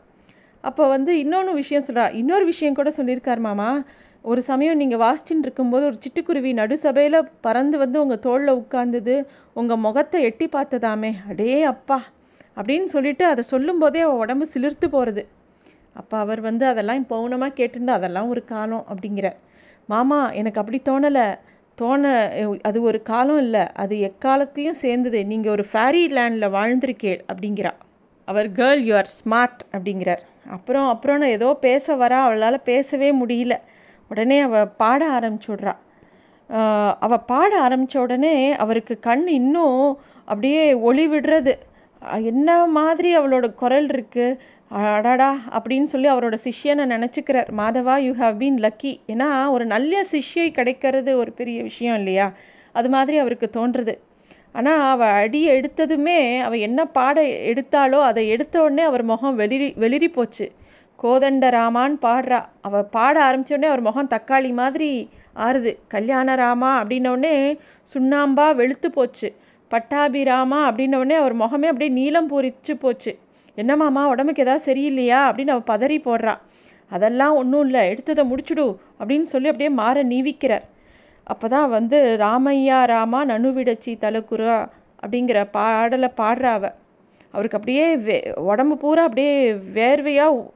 அப்போ 0.64 0.88
வந்து 0.88 1.18
இன்னொன்று 1.18 1.52
விஷயம் 1.54 1.84
சொல்கிறா 1.88 2.14
இன்னொரு 2.14 2.44
விஷயம் 2.44 2.74
கூட 2.74 2.90
சொல்லியிருக்கார் 2.96 3.38
மாமா. 3.38 3.68
ஒரு 4.24 4.40
சமயம் 4.50 4.80
நீங்கள் 4.82 5.02
வாசிச்சுட்டு 5.04 5.46
இருக்கும்போது 5.46 5.84
ஒரு 5.90 5.98
சிட்டுக்குருவி 6.04 6.50
நடு 6.60 6.76
சபையில் 6.84 7.18
பறந்து 7.40 7.76
வந்து 7.82 7.98
உங்கள் 8.02 8.22
தோளில் 8.26 8.56
உட்கார்ந்தது 8.60 9.14
உங்கள் 9.52 9.82
முகத்தை 9.86 10.20
எட்டி 10.28 10.48
பார்த்ததாமே 10.56 11.12
அடே 11.30 11.52
அப்பா 11.72 11.98
அப்படின்னு 12.56 12.88
சொல்லிட்டு 12.94 13.24
அதை 13.32 13.42
சொல்லும்போதே 13.54 14.00
அவள் 14.06 14.22
உடம்பு 14.24 14.46
சிலிர்த்து 14.54 14.88
போகிறது 14.94 15.22
அப்போ 15.96 16.16
அவர் 16.24 16.40
வந்து 16.40 16.64
அதெல்லாம் 16.66 17.04
பௌனமாக 17.12 17.56
கேட்டுருந்தா 17.58 17.94
அதெல்லாம் 17.98 18.28
ஒரு 18.28 18.42
காலம் 18.44 18.84
அப்படிங்கிற. 18.90 19.28
மாமா 19.88 20.18
எனக்கு 20.40 20.60
அப்படி 20.62 20.78
தோணலை. 20.88 21.26
தோண 21.78 22.02
அது 22.68 22.78
ஒரு 22.82 22.98
காலம் 23.10 23.40
இல்லை. 23.44 23.64
அது 23.82 23.94
எக்காலத்தையும் 24.08 24.78
சேர்ந்தது. 24.84 25.20
நீங்கள் 25.32 25.54
ஒரு 25.56 25.64
ஃபேரி 25.72 26.02
லேண்டில் 26.16 26.54
வாழ்ந்திருக்கேள் 26.56 27.20
அப்படிங்கிறா. 27.30 27.72
அவர் 28.28 28.48
கேர்ள் 28.58 28.82
யூ 28.88 28.94
ஆர் 29.00 29.10
ஸ்மார்ட் 29.18 29.62
அப்படிங்கிறார். 29.74 30.22
அப்புறம் 30.56 30.88
அப்புறம் 30.88 31.20
நான் 31.22 31.36
ஏதோ 31.38 31.48
பேச 31.66 31.96
வரா 32.02 32.18
அவளால் 32.28 32.66
பேசவே 32.70 33.10
முடியல. 33.22 33.54
உடனே 34.10 34.38
அவள் 34.46 34.72
பாட 34.82 35.00
ஆரம்பிச்சுடுறா. 35.18 35.74
அவள் 37.04 37.26
பாட 37.30 37.50
ஆரம்பித்த 37.66 37.96
உடனே 38.04 38.34
அவருக்கு 38.64 38.94
கண் 39.08 39.26
இன்னும் 39.38 39.82
அப்படியே 40.28 40.62
ஒளி 40.88 41.04
விடுறது. 41.12 41.54
என்ன 42.30 42.48
மாதிரி 42.78 43.10
அவளோட 43.18 43.46
குரல் 43.62 43.88
இருக்குது 43.94 44.38
அடாடா 44.96 45.28
அப்படின்னு 45.56 45.88
சொல்லி 45.92 46.08
அவரோட 46.12 46.36
சிஷ்யனை 46.46 46.84
நினச்சிக்கிறார். 46.94 47.48
Madhava 47.60 47.94
you 48.06 48.12
have 48.22 48.34
been 48.42 48.58
lucky 48.66 48.92
ஏன்னா 49.12 49.28
ஒரு 49.54 49.64
நல்ல 49.74 50.02
சிஷ்யை 50.12 50.48
கிடைக்கிறது 50.58 51.12
ஒரு 51.22 51.30
பெரிய 51.38 51.58
விஷயம் 51.68 51.98
இல்லையா? 52.00 52.26
அது 52.74 52.88
மாதிரி 52.94 53.16
அவருக்கு 53.22 53.48
தோன்றுறது 53.56 53.94
ஆனால் 54.54 54.82
அவள் 54.92 55.16
அடி 55.22 55.40
எடுத்ததுமே 55.56 56.18
அவள் 56.46 56.64
என்ன 56.66 56.80
பாட 56.96 57.18
எடுத்தாலோ 57.50 57.98
அதை 58.10 58.22
எடுத்த 58.34 58.54
உடனே 58.64 58.84
அவர் 58.90 59.04
முகம் 59.10 59.38
வெளிரி 59.40 59.68
வெளிரி 59.84 60.08
போச்சு 60.12 60.46
கோதண்ட 61.02 61.50
ராமான்னு 61.50 61.96
பாடுறா. 62.02 62.44
அவள் 62.60 62.84
பாட 62.84 63.30
ஆரம்பிச்ச 63.30 63.62
அவர் 63.62 63.80
முகம் 63.80 64.08
தக்காளி 64.08 64.52
மாதிரி 64.52 65.10
ஆறுது. 65.36 65.78
கல்யாண 65.88 66.34
ராமா 66.34 66.82
அப்படின்னோடனே 66.82 67.58
சுண்ணாம்பா 67.94 68.54
வெளுத்து 68.54 68.90
போச்சு. 68.90 69.34
பட்டாபிராமா 69.70 70.58
அப்படின்னோடனே 70.68 71.14
அவர் 71.14 71.34
முகமே 71.34 71.66
அப்படியே 71.66 71.90
நீளம் 71.90 72.30
பூரிச்சு 72.30 72.72
போச்சு. 72.72 73.18
என்னம்மாமா 73.56 74.04
உடம்புக்கு 74.04 74.42
எதாவது 74.42 74.74
சரியில்லையா? 74.74 75.20
அப்படின்னு 75.28 75.54
அவள் 75.56 75.70
பதறி 75.70 75.98
போடுறா. 76.04 76.38
அதெல்லாம் 76.88 77.34
ஒன்றும் 77.34 77.64
இல்லை 77.64 77.90
எடுத்ததை 77.92 78.22
முடிச்சுடு 78.30 78.76
அப்படின்னு 79.00 79.22
சொல்லி 79.22 79.48
அப்படியே 79.48 79.70
மாற 79.70 80.02
நீவிக்கிறார். 80.02 80.62
அப்போ 81.24 81.48
தான் 81.48 81.68
வந்து 81.68 82.16
ராமையா 82.20 82.84
ராமா 82.84 83.24
நனுவிடச்சி 83.24 83.98
தலக்குறா 84.00 84.68
அப்படிங்கிற 85.02 85.44
பாடலை 85.50 86.10
பாடுறா 86.16 86.52
அவள் 86.52 86.74
அவருக்கு 87.30 87.56
அப்படியே 87.56 87.96
வே 87.96 88.32
உடம்பு 88.34 88.76
பூரா 88.76 89.02
அப்படியே 89.02 89.52
வேர்வையாக 89.52 90.46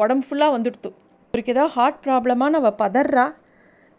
உடம்பு 0.00 0.24
ஃபுல்லாக 0.26 0.54
வந்துடுத்து. 0.56 0.90
அவருக்கு 1.34 1.54
ஏதோ 1.54 1.64
ஹார்ட் 1.66 2.02
ப்ராப்ளமாக 2.04 2.58
அவள் 2.60 2.80
பதறா? 2.82 3.26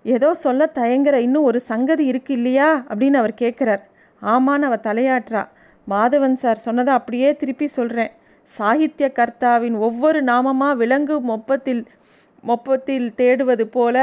ஏதோ 0.03 0.29
சொல்ல 0.33 0.71
தயங்குற 0.75 1.15
இன்னும் 1.27 1.43
ஒரு 1.43 1.59
சங்கதி 1.59 2.05
இருக்கு 2.05 2.33
இல்லையா? 2.33 2.69
அப்படின்னு 2.89 3.17
அவர் 3.21 3.33
கேட்குறார் 3.41 3.83
ஆமான்னு 4.21 4.67
அவள் 4.69 4.85
தலையாட்டுறா. 4.89 5.43
மாதவன் 5.87 6.37
சார் 6.43 6.57
சொன்னதை 6.57 6.91
அப்படியே 6.93 7.35
திருப்பி 7.35 7.67
சொல்கிறேன் 7.67 8.11
சாகித்ய 8.49 9.05
கர்த்தாவின் 9.19 9.77
ஒவ்வொரு 9.77 10.23
நாமமாக 10.23 10.79
விலங்கு 10.81 11.15
மொப்பத்தில் 11.21 11.83
மொப்பத்தில் 12.43 13.07
தேடுவது 13.17 13.65
போல 13.77 13.97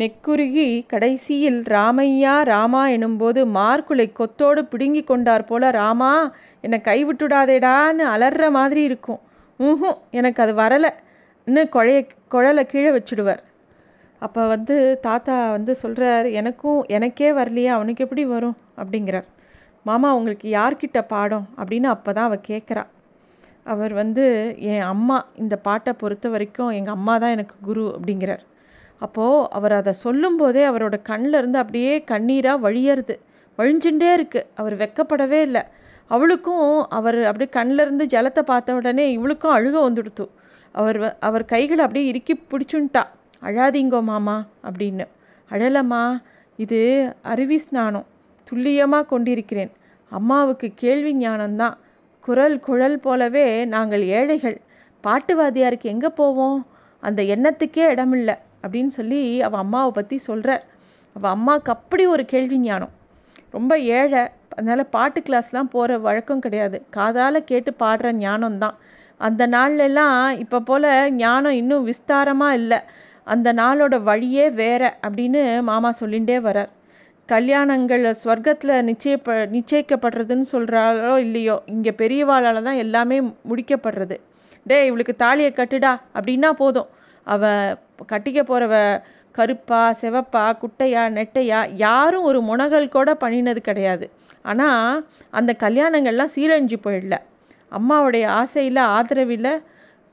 நெக்குருகி 0.00 0.66
கடைசியில் 0.92 1.58
ராமையா 1.74 2.34
ராமா 2.50 2.82
எனும்போது 2.96 3.40
மார்க்குலை 3.56 4.06
கொத்தோடு 4.18 4.60
பிடுங்கி 4.72 5.02
கொண்டார் 5.10 5.44
போல 5.50 5.70
ராமா 5.78 6.10
என்னை 6.64 6.78
கைவிட்டுடாதேடான்னு 6.88 8.04
அலற 8.14 8.50
மாதிரி 8.56 8.82
இருக்கும். 8.88 9.20
ஊஹும் 9.60 9.98
எனக்கு 10.18 10.40
அது 10.44 10.52
வரலை. 10.62 10.90
இன்னும் 11.46 11.72
குழைய 11.76 12.00
குழலை 12.34 12.64
கீழே 12.72 12.90
வச்சுடுவார். 12.96 13.42
அப்போ 14.22 14.42
வந்து 14.54 14.76
தாத்தா 15.06 15.36
வந்து 15.56 15.72
சொல்கிறார் 15.82 16.28
எனக்கும் 16.40 16.78
எனக்கே 16.96 17.30
வரலையா 17.40 17.72
அவனுக்கு 17.78 18.04
எப்படி 18.06 18.24
வரும்? 18.34 18.56
அப்படிங்கிறார். 18.80 19.28
மாமா 19.86 20.08
உங்களுக்கு 20.18 20.46
யார்கிட்ட 20.58 21.00
பாடம்? 21.14 21.46
அப்படின்னு 21.60 21.88
அப்போ 21.94 22.12
தான் 22.12 22.28
அவள் 22.30 22.46
கேட்குறா 22.50 22.84
அவர் 23.66 23.92
வந்து 24.02 24.24
என் 24.72 24.86
அம்மா 24.92 25.16
இந்த 25.42 25.54
பாட்டை 25.66 25.92
பொறுத்த 26.02 26.26
வரைக்கும் 26.34 26.70
எங்கள் 26.78 26.96
அம்மா 26.98 27.14
தான் 27.22 27.34
எனக்கு 27.36 27.56
குரு 27.68 27.84
அப்படிங்கிறார். 27.96 28.44
அப்போது 28.98 29.50
அவர் 29.50 29.72
அதை 29.72 29.92
சொல்லும்போதே 29.92 30.62
அவரோட 30.68 31.02
கண்ணில் 31.02 31.34
இருந்து 31.34 31.58
அப்படியே 31.58 32.04
கண்ணீராக 32.10 32.64
வழியறது. 32.66 33.14
வழிஞ்சுட்டே 33.58 34.10
இருக்குது 34.18 34.46
அவர் 34.54 34.76
வெக்கப்படவே 34.76 35.40
இல்லை. 35.40 35.62
அவளுக்கும் 36.06 36.86
அவர் 36.88 37.18
அப்படியே 37.24 37.50
கண்ணிலிருந்து 37.52 38.04
ஜலத்தை 38.14 38.42
பார்த்த 38.42 38.74
உடனே 38.74 39.12
இவளுக்கும் 39.12 39.54
அழுக 39.56 39.76
வந்துடுத்து. 39.88 40.28
அவர் 40.72 41.16
அவர் 41.18 41.44
கைகளை 41.44 41.84
அப்படியே 41.84 42.06
இறுக்கி 42.06 42.34
பிடிச்சுன்ட்டா. 42.50 43.02
அழாதீங்கோ 43.42 44.02
மாமா 44.02 44.44
அப்படின்னு. 44.68 45.06
அழலம்மா 45.50 46.02
இது 46.56 46.80
அருவி 47.22 47.58
ஸ்நானம். 47.58 48.06
துல்லியமாக 48.44 49.06
கொண்டிருக்கிறேன். 49.06 49.72
அம்மாவுக்கு 50.10 50.72
கேள்வி 50.74 51.12
ஞானம்தான். 51.14 51.76
குரல் 52.20 52.60
குழல் 52.60 52.98
போலவே 52.98 53.64
நாங்கள் 53.64 54.02
ஏழைகள். 54.02 54.58
பாட்டுவாதியாருக்கு 55.04 55.88
எங்கே 55.94 56.08
போவோம்? 56.08 56.66
அந்த 57.00 57.22
எண்ணத்துக்கே 57.22 57.84
இடமில்லை. 57.88 58.34
அப்படின்னு 58.62 58.92
சொல்லி 58.98 59.20
அவள் 59.46 59.62
அம்மாவை 59.64 59.90
பற்றி 59.98 60.16
சொல்கிறார் 60.28 60.64
அவள் 61.16 61.32
அம்மாவுக்கு 61.36 61.70
அப்படி 61.76 62.04
ஒரு 62.14 62.24
கேள்வி 62.32 62.58
ஞானம். 62.66 62.92
ரொம்ப 63.56 63.72
ஏழை 63.98 64.22
அதனால் 64.56 64.90
பாட்டு 64.94 65.20
கிளாஸ்லாம் 65.26 65.72
போகிற 65.74 65.98
வழக்கம் 66.06 66.42
கிடையாது. 66.44 66.78
காதால் 66.96 67.46
கேட்டு 67.50 67.70
பாடுற 67.82 68.08
ஞானம்தான். 68.24 68.76
அந்த 69.26 69.42
நாள்லெல்லாம் 69.54 70.16
இப்போ 70.42 70.58
போல் 70.68 70.88
ஞானம் 71.22 71.58
இன்னும் 71.60 71.86
விஸ்தாரமாக 71.90 72.58
இல்லை. 72.60 72.80
அந்த 73.34 73.48
நாளோட 73.60 73.94
வழியே 74.08 74.44
வேற 74.60 74.82
அப்படின்னு 75.06 75.40
மாமா 75.70 75.90
சொல்லிகிட்டே 76.00 76.36
வரார். 76.48 76.70
கல்யாணங்கள் 77.28 78.04
ஸ்வர்க்கத்தில் 78.20 78.74
நிச்சயப்ப 78.90 79.34
நிச்சயிக்கப்படுறதுன்னு 79.56 80.46
சொல்கிறாரோ 80.52 81.14
இல்லையோ 81.26 81.56
இங்கே 81.74 81.92
பெரியவாளால் 82.02 82.66
தான் 82.68 82.82
எல்லாமே 82.84 83.16
முடிக்கப்படுறது. 83.50 84.16
டே 84.66 84.78
இவளுக்கு 84.88 85.14
தாலியை 85.24 85.50
கட்டுடா 85.58 85.92
அப்படின்னா 86.16 86.50
போதும். 86.62 86.88
அவள் 87.34 87.76
கட்டிக்க 88.12 88.40
போகிறவ 88.50 88.74
கருப்பா 89.38 89.80
செவப்பா 90.00 90.44
குட்டையா 90.62 91.02
நெட்டையா 91.16 91.58
யாரும் 91.84 92.26
ஒரு 92.28 92.38
முனகல் 92.48 92.94
கூட 92.96 93.10
பண்ணினது 93.22 93.60
கிடையாது. 93.68 94.06
ஆனால் 94.50 95.02
அந்த 95.38 95.50
கல்யாணங்கள்லாம் 95.64 96.34
சீரழிஞ்சு 96.36 96.78
போயிடல. 96.86 97.16
அம்மாவுடைய 97.72 98.24
ஆசையில் 98.40 98.82
ஆதரவில் 98.96 99.52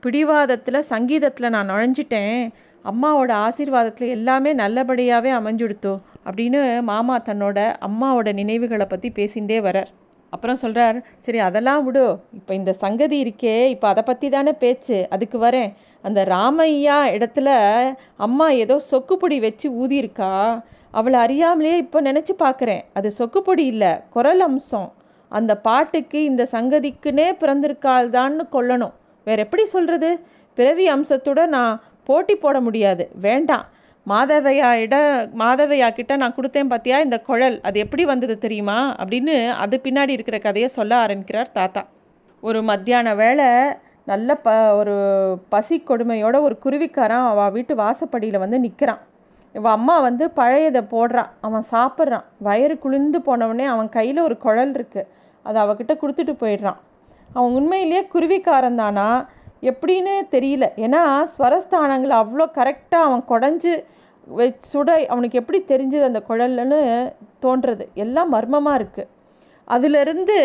பிடிவாதத்தில் 0.02 0.88
சங்கீதத்தில் 0.92 1.54
நான் 1.54 1.70
நுழைஞ்சிட்டேன். 1.72 2.40
அம்மாவோட 2.84 3.32
ஆசீர்வாதத்தில் 3.46 4.14
எல்லாமே 4.16 4.50
நல்லபடியாகவே 4.62 5.30
அமைஞ்சுடுத்தோ 5.38 5.94
அப்படின்னு 6.26 6.60
மாமா 6.90 7.16
தன்னோட 7.28 7.58
அம்மாவோட 7.88 8.28
நினைவுகளை 8.40 8.86
பற்றி 8.92 9.08
பேசிகிட்டே 9.18 9.58
வரார். 9.66 9.90
அப்புறம் 10.34 10.60
சொல்கிறார் 10.62 10.96
சரி 11.24 11.38
அதெல்லாம் 11.48 11.82
விடு. 11.86 12.04
இப்போ 12.38 12.52
இந்த 12.60 12.72
சங்கதி 12.84 13.16
இருக்கே. 13.24 13.56
இப்போ 13.74 13.86
அதை 13.92 14.02
பற்றி 14.08 14.28
தானே 14.36 14.52
பேச்சு. 14.62 14.98
அதுக்கு 15.14 15.38
வரேன். 15.46 15.70
அந்த 16.02 16.24
ராமையா 16.24 16.98
இடத்துல 17.16 17.48
அம்மா 18.16 18.48
ஏதோ 18.48 18.80
சொக்குப்பொடி 18.90 19.38
வச்சு 19.40 19.86
ஊதியிருக்கா. 19.86 20.62
அவளை 20.90 21.18
அறியாமலேயே 21.24 21.76
இப்போ 21.76 22.02
நினச்சி 22.02 22.32
பார்க்குறேன். 22.38 22.84
அது 22.94 23.12
சொக்குப்பொடி 23.18 23.64
இல்லை 23.64 23.92
குரல் 24.10 24.40
அம்சம். 24.40 24.92
அந்த 25.28 25.52
பாட்டுக்கு 25.56 26.24
இந்த 26.24 26.48
சங்கதிக்குன்னே 26.52 27.28
பிறந்திருக்காள்தான்னு 27.40 28.44
கொள்ளணும் 28.52 28.94
வேற 29.24 29.42
எப்படி 29.42 29.64
சொல்கிறது 29.64 30.10
பிறவி 30.54 30.90
அம்சத்தோட 30.92 31.46
நான் 31.46 31.80
போட்டி 32.04 32.36
போட 32.36 32.60
முடியாது. 32.60 33.10
வேண்டாம். 33.20 33.64
மாதவையா 34.06 34.72
இட 34.72 34.96
மாதவையா 35.38 35.88
கிட்ட 35.90 36.16
நான் 36.16 36.34
கொடுத்தேன் 36.34 36.70
பார்த்தியா 36.72 36.98
இந்த 37.06 37.20
குழல் 37.20 37.60
அது 37.60 37.78
எப்படி 37.78 38.04
வந்தது 38.04 38.38
தெரியுமா? 38.38 38.96
அப்படின்னு 39.04 39.48
அது 39.50 39.80
பின்னாடி 39.84 40.08
இருக்கிற 40.08 40.38
கதையை 40.38 40.68
சொல்ல 40.68 40.96
ஆரம்பிக்கிறார் 40.96 41.52
தாத்தா. 41.52 41.86
ஒரு 42.40 42.62
மத்தியான 42.62 43.14
வேளை 43.14 43.48
நல்ல 44.10 44.30
ப 44.44 44.48
ஒரு 44.78 44.96
பசி 45.52 45.76
கொடுமையோட 45.88 46.36
ஒரு 46.46 46.56
குருவிக்காரன் 46.64 47.26
அவள் 47.30 47.54
வீட்டு 47.56 47.74
வாசப்படியில் 47.82 48.42
வந்து 48.44 48.58
நிற்கிறான் 48.64 49.02
இவன் 49.54 49.74
அம்மா 49.78 49.96
வந்து 50.06 50.24
பழையதை 50.38 50.82
போடுறான் 50.92 51.30
அவன் 51.46 51.64
சாப்பிட்றான். 51.72 52.26
வயிறு 52.46 52.74
குளிர்ந்து 52.78 53.18
போனவொடனே 53.28 53.66
அவன் 53.74 53.88
கையில் 53.96 54.20
ஒரு 54.26 54.36
குழல் 54.44 54.74
இருக்குது 54.78 55.08
அதை 55.46 55.58
அவகிட்ட 55.64 55.92
கொடுத்துட்டு 56.02 56.34
போயிடுறான். 56.42 56.78
அவன் 57.36 57.54
உண்மையிலேயே 57.58 58.02
குருவிக்காரன் 58.14 58.80
தானா? 58.82 59.08
எப்படின்னு 59.70 60.14
தெரியல. 60.34 60.64
ஏன்னா 60.84 61.02
ஸ்வரஸ்தானங்கள் 61.34 62.14
அவ்வளோ 62.22 62.46
கரெக்டாக 62.58 63.08
அவன் 63.08 63.24
குடஞ்சி 63.32 63.74
சுட 64.72 64.88
அவனுக்கு 65.12 65.40
எப்படி 65.40 65.58
தெரிஞ்சது 65.72 66.04
அந்த 66.10 66.22
குழல்னு 66.30 66.80
தோன்றது. 67.44 67.84
எல்லாம் 68.04 68.32
மர்மமாக 68.36 68.78
இருக்குது 68.80 69.12
அதிலிருந்து 69.68 70.36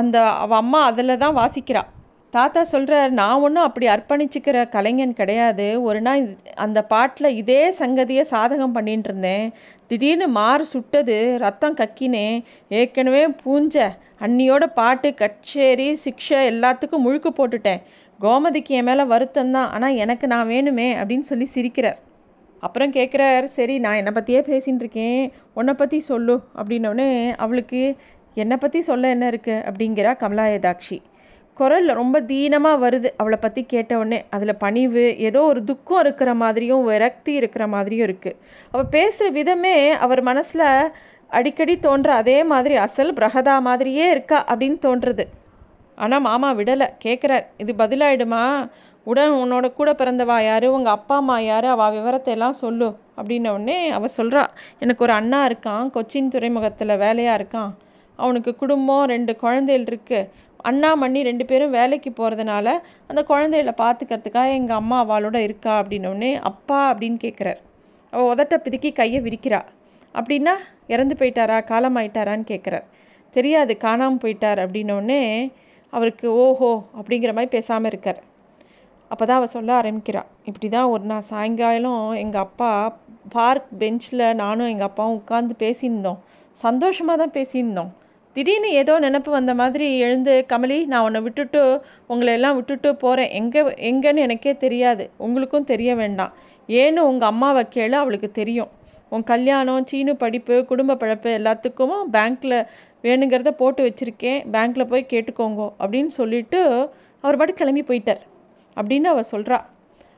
அந்த 0.00 0.16
அவள் 0.44 0.60
அம்மா 0.62 0.80
அதில் 0.90 1.20
தான் 1.24 1.38
வாசிக்கிறாள் 1.42 1.90
தாத்தா 2.36 2.62
சொல்கிறார் 2.72 3.10
நான் 3.18 3.42
ஒன்றும் 3.46 3.66
அப்படி 3.66 3.86
அர்ப்பணிச்சிக்கிற 3.94 4.56
கலைஞன் 4.74 5.18
கிடையாது. 5.20 5.66
ஒரு 5.88 6.00
நாள் 6.06 6.22
அந்த 6.64 6.78
பாட்டில் 6.92 7.36
இதே 7.40 7.62
சங்கதியை 7.80 8.24
சாதகம் 8.32 8.74
பண்ணிட்டு 8.76 9.08
இருந்தேன். 9.10 9.46
திடீர்னு 9.90 10.26
மாறு 10.38 10.64
சுட்டது 10.72 11.16
ரத்தம் 11.44 11.78
கக்கினேன் 11.80 12.38
ஏற்கனவே 12.80 13.22
பூஞ்ச 13.42 13.86
அன்னியோட 14.26 14.64
பாட்டு 14.80 15.08
கச்சேரி 15.22 15.88
சிக்ஷை 16.04 16.40
எல்லாத்துக்கும் 16.52 17.04
முழுக்க 17.06 17.30
போட்டுட்டேன். 17.38 17.80
கோமதிக்கு 18.20 18.74
என் 18.80 18.88
மேலே 18.88 19.04
வருத்தம் 19.12 19.54
தான் 19.56 19.70
ஆனால் 19.76 19.98
எனக்கு 20.04 20.26
நான் 20.32 20.50
வேணுமே 20.52 20.88
அப்படின்னு 21.00 21.28
சொல்லி 21.30 21.46
சிரிக்கிறார். 21.56 21.98
அப்புறம் 22.66 22.94
கேட்குறார் 22.98 23.46
சரி 23.56 23.74
நான் 23.84 23.98
என்னை 24.00 24.12
பற்றியே 24.18 24.40
பேசின்னு 24.50 24.82
இருக்கேன். 24.84 25.20
உன்னை 25.58 25.74
பற்றி 25.80 25.98
சொல்லு 26.10 26.36
அப்படின்னோடனே 26.60 27.10
அவளுக்கு 27.44 27.82
என்னை 28.42 28.56
பற்றி 28.62 28.80
சொல்ல 28.88 29.10
என்ன 29.16 29.26
இருக்குது 29.32 29.64
அப்படிங்கிறா 29.68 30.14
கமலாயதாட்சி. 30.22 30.96
குரலில் 31.58 31.98
ரொம்ப 32.00 32.16
தீனமாக 32.30 32.80
வருது. 32.84 33.08
அவளை 33.20 33.38
பற்றி 33.44 33.62
கேட்டவுடனே 33.72 34.18
அதில் 34.36 34.60
பணிவு 34.64 35.04
ஏதோ 35.28 35.40
ஒரு 35.50 35.60
துக்கம் 35.64 36.00
இருக்கிற 36.04 36.30
மாதிரியும் 36.42 36.82
விரக்தி 36.90 37.32
இருக்கிற 37.40 37.64
மாதிரியும் 37.74 38.06
இருக்குது 38.08 38.38
அவள் 38.72 38.92
பேசுகிற 38.96 39.28
விதமே 39.38 39.76
அவர் 40.06 40.22
மனசில் 40.30 40.66
அடிக்கடி 41.30 41.74
தோன்ற 41.86 42.08
அதே 42.22 42.38
மாதிரி 42.52 42.74
அசல் 42.86 43.14
பிரகதா 43.18 43.54
மாதிரியே 43.68 44.04
இருக்கா? 44.10 44.38
அப்படின்னு 44.50 44.78
தோன்றுறது 44.86 45.24
ஆனால் 45.98 46.24
மாமா 46.28 46.48
விடலை. 46.58 46.88
கேட்குறார் 47.04 47.46
இது 47.62 47.72
பதிலாயிடுமா? 47.78 48.42
உடன் 49.06 49.34
உன்னோட 49.42 49.66
கூட 49.78 49.90
பிறந்தவா 49.92 50.36
யார்? 50.44 50.66
உங்கள் 50.76 50.96
அப்பா 50.98 51.16
அம்மா 51.22 51.36
யார்? 51.40 51.66
அவள் 51.74 51.94
விவரத்தை 51.96 52.32
எல்லாம் 52.36 52.60
சொல்லு. 52.62 52.88
அப்படின்னவுடனே 53.18 53.78
அவள் 53.96 54.16
சொல்கிறா 54.18 54.42
எனக்கு 54.78 55.04
ஒரு 55.06 55.14
அண்ணா 55.20 55.40
இருக்கான். 55.48 55.84
கொச்சின் 55.96 56.32
துறைமுகத்தில் 56.34 57.00
வேலையாக 57.04 57.38
இருக்கான். 57.40 57.72
அவனுக்கு 58.18 58.50
குடும்பம் 58.62 59.04
ரெண்டு 59.12 59.32
குழந்தைகள் 59.42 59.88
இருக்குது 59.90 60.28
அண்ணாமண்ணி 60.64 61.20
ரெண்டு 61.22 61.44
பேரும் 61.44 61.74
வேலைக்கு 61.78 62.10
போகிறதுனால 62.10 62.66
அந்த 63.06 63.20
குழந்தைகளை 63.22 63.74
பார்த்துக்கிறதுக்காக 63.82 64.58
எங்கள் 64.58 64.76
அம்மா 64.76 64.98
அவளோட 65.04 65.36
இருக்கா 65.48 65.72
அப்படின்னோடனே 65.80 66.32
அப்பா 66.50 66.80
அப்படின்னு 66.92 67.18
கேட்குறார் 67.26 67.60
அவள் 68.12 68.30
உதட்ட 68.32 68.56
பிதுக்கி 68.64 68.90
கையை 68.92 69.20
விரிக்கிறா. 69.22 69.60
அப்படின்னா 70.14 70.54
இறந்து 70.86 71.14
போயிட்டாரா? 71.20 71.56
காலமாயிட்டாரான்னு 71.70 72.46
கேட்குறார் 72.52 72.86
தெரியாது 73.36 73.76
காணாமல் 73.76 74.22
போயிட்டார் 74.22 74.60
அப்படின்னோடனே 74.64 75.20
அவருக்கு 75.92 76.26
ஓஹோ 76.44 76.70
அப்படிங்கிற 76.98 77.32
மாதிரி 77.36 77.50
பேசாமல் 77.56 77.90
இருக்கார். 77.92 78.20
அப்போ 79.10 79.24
தான் 79.24 79.38
அவள் 79.40 79.52
சொல்ல 79.56 79.70
ஆரம்பிக்கிறாள் 79.80 80.30
இப்படி 80.44 80.68
தான் 80.68 80.88
ஒரு 80.94 81.04
நாள் 81.10 81.26
சாயங்காலம் 81.32 82.12
எங்கள் 82.22 82.44
அப்பா 82.46 82.70
பார்க் 83.34 83.68
பெஞ்சில் 83.78 84.24
நானும் 84.42 84.70
எங்கள் 84.72 84.88
அப்பாவும் 84.88 85.18
உட்காந்து 85.20 85.54
பேசியிருந்தோம். 85.64 86.18
சந்தோஷமாக 86.58 87.16
தான் 87.22 87.34
பேசியிருந்தோம். 87.38 87.92
திடீர்னு 88.36 88.70
ஏதோ 88.80 88.94
நினப்பு 89.00 89.30
வந்த 89.30 89.52
மாதிரி 89.58 89.86
எழுந்து 89.98 90.32
கமலி 90.48 90.76
நான் 90.86 91.04
உன்னை 91.04 91.20
விட்டுட்டு 91.26 91.60
உங்களை 92.06 92.32
எல்லாம் 92.32 92.56
விட்டுட்டு 92.58 92.88
போகிறேன் 92.96 93.30
எங்கே 93.38 93.60
எங்கேன்னு 93.90 94.24
எனக்கே 94.24 94.52
தெரியாது. 94.64 95.04
உங்களுக்கும் 95.26 95.68
தெரிய 95.70 95.90
வேண்டாம். 95.94 96.32
ஏன்னு 96.68 97.06
உங்கள் 97.10 97.28
அம்மாவை 97.28 97.62
கேளு 97.76 97.96
அவளுக்கு 98.00 98.30
தெரியும். 98.30 98.70
உன் 99.08 99.24
கல்யாணம் 99.24 99.86
சீனு 99.90 100.14
படிப்பு 100.24 100.56
குடும்ப 100.64 100.96
பழப்பு 101.02 101.30
எல்லாத்துக்கும் 101.38 101.96
பேங்க்கில் 102.16 102.58
வேணுங்கிறத 103.06 103.52
போட்டு 103.62 103.82
வச்சுருக்கேன். 103.88 104.42
பேங்க்கில் 104.56 104.90
போய் 104.92 105.10
கேட்டுக்கோங்க 105.12 105.70
அப்படின்னு 105.82 106.12
சொல்லிவிட்டு 106.20 106.60
அவர் 107.24 107.40
பாட்டு 107.42 107.54
கிளம்பி 107.62 107.84
போயிட்டார். 107.90 108.22
அப்படின்னு 108.76 109.10
அவள் 109.14 109.30
சொல்கிறா 109.34 109.60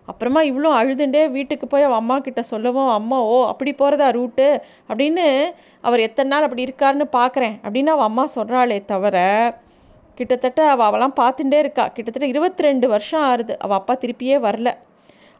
அப்புறமா 0.08 0.40
இவ்வளோ 0.42 0.70
அழுதுண்டே 0.80 1.22
வீட்டுக்கு 1.30 1.66
போய் 1.66 1.86
அவள் 1.86 2.00
அம்மா 2.00 2.16
கிட்ட 2.18 2.42
சொல்லவும் 2.42 2.88
அம்மா 2.88 3.18
ஓ 3.24 3.36
அப்படி 3.46 3.72
போகிறதா 3.72 4.08
ரூட்டு? 4.08 4.46
அப்படின்னு 4.88 5.26
அவர் 5.84 6.00
எத்தனை 6.00 6.30
நாள் 6.30 6.46
அப்படி 6.46 6.66
இருக்காருன்னு 6.68 7.06
பார்க்குறேன் 7.18 7.56
அப்படின்னு 7.64 7.92
அவள் 7.94 8.08
அம்மா 8.10 8.24
சொல்கிறாளே 8.34 8.78
தவிர 8.84 9.16
கிட்டத்தட்ட 10.18 10.60
அவள் 10.70 10.88
அவளாம் 10.88 11.18
பார்த்துட்டே 11.20 11.58
இருக்கா. 11.58 11.84
கிட்டத்தட்ட 11.88 12.26
இருபத்தி 12.26 12.62
ரெண்டு 12.62 12.86
வருஷம் 12.88 13.24
ஆறுது 13.30 13.54
அவள் 13.58 13.78
அப்பா 13.78 13.94
திருப்பியே 13.94 14.36
வரல. 14.46 14.68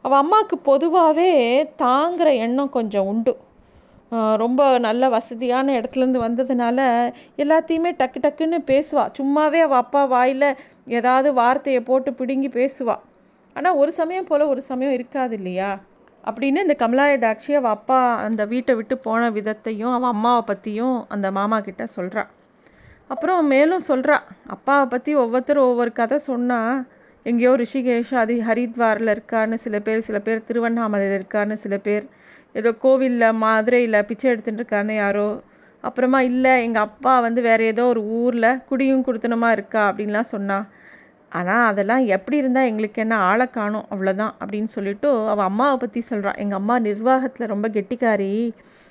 அவள் 0.05 0.19
அம்மாவுக்கு 0.19 0.59
பொதுவாகவே 0.71 1.31
தாங்குகிற 1.77 2.29
எண்ணம் 2.47 2.71
கொஞ்சம் 2.71 3.07
உண்டு. 3.07 3.33
ரொம்ப 4.37 4.63
நல்ல 4.79 5.05
வசதியான 5.09 5.73
இடத்துலேருந்து 5.79 6.21
வந்ததுனால 6.27 6.79
எல்லாத்தையுமே 7.37 7.91
டக்கு 8.01 8.19
டக்குன்னு 8.23 8.59
பேசுவாள் 8.71 9.13
சும்மாவே 9.19 9.61
அவள் 9.61 9.83
அப்பா 9.83 10.03
வாயில் 10.05 10.49
ஏதாவது 10.99 11.29
வார்த்தையை 11.35 11.81
போட்டு 11.81 12.13
பிடுங்கி 12.13 12.49
பேசுவாள் 12.49 13.03
ஆனால் 13.59 13.77
ஒரு 13.77 13.93
சமயம் 13.93 14.27
போல் 14.27 14.51
ஒரு 14.53 14.63
சமயம் 14.63 14.93
இருக்காது 14.93 15.35
இல்லையா? 15.37 15.71
அப்படின்னு 16.25 16.63
இந்த 16.63 16.75
கமலாயதாட்சி 16.79 17.53
அவள் 17.55 17.71
அப்பா 17.71 17.99
அந்த 18.25 18.43
வீட்டை 18.45 18.73
விட்டு 18.75 18.99
போன 18.99 19.31
விதத்தையும் 19.31 19.93
அவள் 19.93 20.09
அம்மாவை 20.09 20.43
பற்றியும் 20.43 20.97
அந்த 21.09 21.31
மாமா 21.31 21.59
கிட்ட 21.61 21.85
சொல்கிறா 21.97 22.23
அப்புறம் 23.09 23.47
மேலும் 23.47 23.85
சொல்கிறா 23.89 24.17
அப்பாவை 24.47 24.87
பற்றி 24.87 25.15
ஒவ்வொருத்தரும் 25.15 25.69
ஒவ்வொரு 25.69 25.93
கதை 25.93 26.19
சொன்னால் 26.27 26.79
எங்கேயோ 27.27 27.53
ரிஷிகேஷ் 27.57 28.15
அது 28.15 28.35
ஹரித்வாரில் 28.43 29.13
இருக்கான்னு 29.15 29.55
சில 29.57 29.77
பேர் 29.81 30.01
சில 30.01 30.19
பேர் 30.19 30.47
திருவண்ணாமலையில் 30.47 31.17
இருக்கான்னு 31.19 31.53
சில 31.55 31.77
பேர் 31.79 32.05
ஏதோ 32.55 32.71
கோவிலில் 32.83 33.39
மதுரையில் 33.39 34.07
பிச்சை 34.07 34.27
எடுத்துகிட்டு 34.31 34.61
இருக்கான்னு 34.63 34.95
யாரோ. 34.95 35.29
அப்புறமா 35.85 36.21
இல்லை 36.31 36.63
எங்கள் 36.63 36.83
அப்பா 36.83 37.21
வந்து 37.21 37.41
வேறு 37.43 37.65
ஏதோ 37.65 37.83
ஒரு 37.85 38.03
ஊரில் 38.19 38.59
குடியும் 38.69 39.05
கொடுத்தனமா 39.07 39.51
இருக்கா? 39.51 39.83
அப்படின்லாம் 39.91 40.33
சொன்னான் 40.35 40.65
ஆனால் 41.33 41.67
அதெல்லாம் 41.67 42.05
எப்படி 42.07 42.37
இருந்தால் 42.37 42.69
எங்களுக்கு 42.71 43.03
என்ன 43.03 43.17
ஆளை 43.17 43.47
காணும் 43.51 43.87
அவ்வளோதான் 43.93 44.35
அப்படின்னு 44.41 44.71
சொல்லிவிட்டு 44.77 45.09
அவள் 45.33 45.45
அம்மாவை 45.45 45.77
பற்றி 45.79 46.01
சொல்கிறான் 46.01 46.37
எங்கள் 46.37 46.59
அம்மா 46.59 46.79
நிர்வாகத்தில் 46.79 47.47
ரொம்ப 47.47 47.69
கெட்டிக்காரி. 47.69 48.33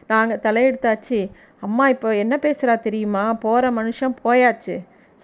நாங்கள் 0.08 0.44
தலையெடுத்தாச்சு. 0.44 1.20
அம்மா 1.60 1.86
இப்போ 1.88 2.10
என்ன 2.16 2.36
பேசுகிறா 2.38 2.76
தெரியுமா? 2.80 3.24
போகிற 3.46 3.72
மனுஷன் 3.72 4.16
போயாச்சு. 4.24 4.76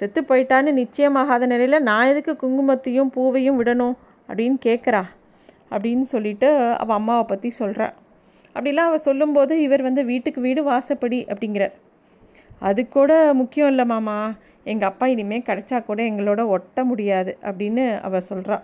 செத்து 0.01 0.21
போயிட்டான்னு 0.21 0.71
நிச்சயமாகாத 0.81 1.45
நிலையில் 1.45 1.85
நான் 1.89 2.09
எதுக்கு 2.11 2.33
குங்குமத்தையும் 2.43 3.11
பூவையும் 3.15 3.59
விடணும் 3.59 3.95
அப்படின்னு 4.29 4.57
கேட்குறா 4.67 5.03
அப்படின்னு 5.71 6.05
சொல்லிட்டு 6.13 6.49
அவள் 6.81 6.95
அம்மாவை 6.95 7.25
பற்றி 7.25 7.51
சொல்கிறா 7.59 7.87
அப்படிலாம் 8.55 8.89
அவள் 8.89 9.05
சொல்லும்போது 9.09 9.61
இவர் 9.61 9.81
வந்து 9.81 10.01
வீட்டுக்கு 10.05 10.39
வீடு 10.41 10.61
வாசப்படி 10.63 11.19
அப்படிங்கிறார். 11.31 11.73
அது 12.59 12.81
கூட 12.87 13.11
முக்கியம் 13.33 13.67
இல்லை 13.67 13.85
மாமா. 13.85 14.17
எங்கள் 14.65 14.89
அப்பா 14.89 15.05
இனிமேல் 15.07 15.47
கிடச்சா 15.47 15.77
கூட 15.85 15.99
எங்களோட 16.03 16.41
ஒட்ட 16.47 16.83
முடியாது 16.83 17.31
அப்படின்னு 17.41 17.85
அவள் 18.01 18.27
சொல்கிறாள் 18.29 18.63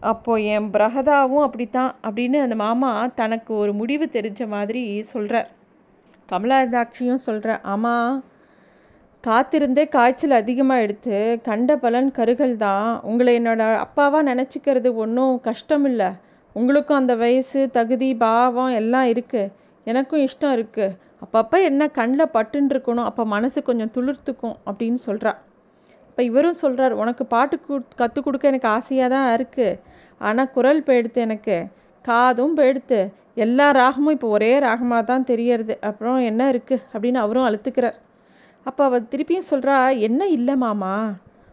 அப்போது 0.00 0.44
என் 0.44 0.68
பிரகதாவும் 0.70 1.46
அப்படித்தான் 1.46 1.90
அப்படின்னு 2.02 2.38
அந்த 2.40 2.56
மாமா 2.56 2.90
தனக்கு 3.14 3.52
ஒரு 3.54 3.72
முடிவு 3.72 4.06
தெரிஞ்ச 4.12 4.42
மாதிரி 4.46 4.82
சொல்கிறார் 5.12 5.48
கமலாதாட்சியும் 6.28 7.24
சொல்கிற 7.26 7.60
ஆமாம் 7.62 8.12
காத்திருந்தே 9.24 9.84
காய்ச்சல் 9.88 10.40
அதிகமாக 10.40 10.84
எடுத்து 10.84 11.16
கண்ட 11.42 11.70
பலன் 11.76 12.08
கருகள் 12.10 12.54
தான். 12.56 12.88
உங்களை 13.02 13.32
என்னோட 13.38 13.62
அப்பாவாக 13.84 14.28
நினச்சிக்கிறது 14.30 14.90
ஒன்றும் 14.94 15.34
கஷ்டம் 15.40 15.84
இல்லை. 15.84 16.08
உங்களுக்கும் 16.56 17.00
அந்த 17.00 17.14
வயசு 17.14 17.60
தகுதி 17.70 18.08
பாவம் 18.14 18.72
எல்லாம் 18.80 19.08
இருக்குது 19.12 19.52
எனக்கும் 19.86 20.24
இஷ்டம் 20.26 20.54
இருக்குது 20.56 20.96
அப்பப்போ 21.22 21.56
என்ன 21.68 21.82
கண்ணில் 21.98 22.32
பட்டுன்னு 22.36 22.72
இருக்கணும் 22.74 23.08
அப்போ 23.08 23.24
மனசு 23.34 23.58
கொஞ்சம் 23.68 23.92
துளிர்த்துக்கும் 23.96 24.56
அப்படின்னு 24.66 25.00
சொல்கிறா 25.08 25.32
இப்போ 26.08 26.22
இவரும் 26.30 26.60
சொல்கிறார் 26.62 26.94
உனக்கு 27.02 27.24
பாட்டு 27.26 27.56
கு 27.66 27.74
கற்றுக் 28.00 28.24
கொடுக்க 28.24 28.50
எனக்கு 28.52 28.68
ஆசையாக 28.68 29.12
தான் 29.14 29.28
இருக்குது 29.36 29.78
ஆனால் 30.20 30.50
குரல் 30.56 30.80
போயிடுத்து 30.88 31.20
எனக்கு 31.20 31.56
காதும் 32.04 32.56
போயிடுத்து 32.58 32.98
எல்லா 33.36 33.66
ராகமும் 33.78 34.14
இப்போ 34.16 34.28
ஒரே 34.36 34.50
ராகமாக 34.64 35.02
தான் 35.10 35.28
தெரியறது. 35.30 35.74
அப்புறம் 35.88 36.18
என்ன 36.30 36.42
இருக்குது 36.52 36.82
அப்படின்னு 36.92 37.18
அவரும் 37.24 37.46
அழுத்துக்கிறார். 37.48 37.96
அப்போ 38.66 38.82
அவள் 38.88 39.08
திருப்பியும் 39.12 39.48
சொல்கிறா 39.50 39.76
என்ன 40.08 40.26
இல்லை 40.36 40.54
மாமா 40.64 40.94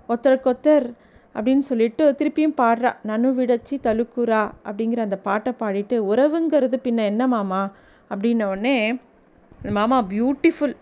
ஒருத்தருக்கொத்தர் 0.10 0.88
அப்படின்னு 1.36 1.64
சொல்லிட்டு 1.70 2.04
திருப்பியும் 2.20 2.58
பாடுறா 2.62 2.92
நனு 3.10 3.30
விடச்சி 3.40 3.76
தலுக்குறா 3.88 4.42
அப்படிங்கிற 4.68 5.02
அந்த 5.08 5.20
பாட்டை 5.28 5.52
பாடிட்டு 5.62 5.98
உறவுங்கிறது 6.12 6.78
பின்ன 6.88 7.06
என்ன 7.12 7.24
மாமா? 7.36 7.62
அப்படின்ன 8.12 8.44
உடனே 8.50 8.78
மாமா 9.64 10.02
பியூட்டிஃபுல் 10.02 10.76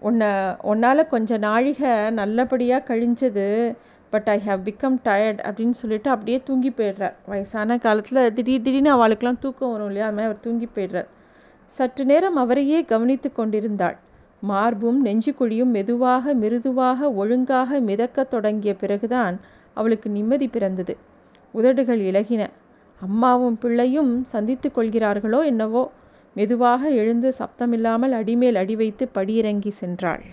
உன்னை 0.00 0.28
உன்னால் 0.62 1.06
கொஞ்சம் 1.06 1.38
நாழிகை 1.38 2.10
நல்லபடியாக 2.10 2.94
கழிஞ்சது 2.94 3.76
but 4.10 4.28
I 4.28 4.40
have 4.40 4.68
become 4.68 4.96
tired 5.04 5.40
அப்படின்னு 5.48 5.70
சொல்லிட்டு 5.70 6.10
அப்படியே 6.10 6.42
தூங்கி 6.44 6.70
போயிடுறார். 6.70 7.12
வயசான 7.26 7.78
காலத்தில் 7.78 8.32
திடீர் 8.32 8.62
திடீர்னு 8.62 8.96
அவளுக்கெல்லாம் 8.96 9.38
தூக்கம் 9.38 9.70
வரும் 9.70 9.86
இல்லையா? 9.86 10.06
அது 10.06 10.16
மாதிரி 10.16 10.32
அவர் 10.32 10.40
தூங்கி 10.40 10.68
போயிடுறார். 10.74 11.06
சற்று 11.66 12.04
நேரம் 12.04 12.36
அவரையே 12.36 12.84
கவனித்து 12.84 13.32
கொண்டிருந்தாள். 13.32 13.96
மார்பும் 14.40 15.04
நெஞ்சுக்குழியும் 15.04 15.70
மெதுவாக 15.70 16.34
மிருதுவாக 16.34 17.12
ஒழுங்காக 17.12 17.80
மிதக்கத் 17.80 18.28
தொடங்கிய 18.28 18.74
பிறகுதான் 18.74 19.40
அவளுக்கு 19.74 20.10
நிம்மதி 20.10 20.48
பிறந்தது. 20.48 20.96
உதடுகள் 21.52 22.00
இலகின. 22.00 22.46
அம்மாவும் 23.00 23.58
பிள்ளையும் 23.58 24.24
சந்தித்து 24.24 24.72
கொள்கிறார்களோ 24.72 25.40
என்னவோ? 25.40 25.90
மெதுவாக 26.36 26.90
எழுந்து 27.02 27.28
சப்தமில்லாமல் 27.38 28.14
அடிமேல் 28.20 28.58
அடி 28.62 28.74
வைத்து 28.76 29.04
படியிறங்கி 29.14 29.72
சென்றாள். 29.80 30.24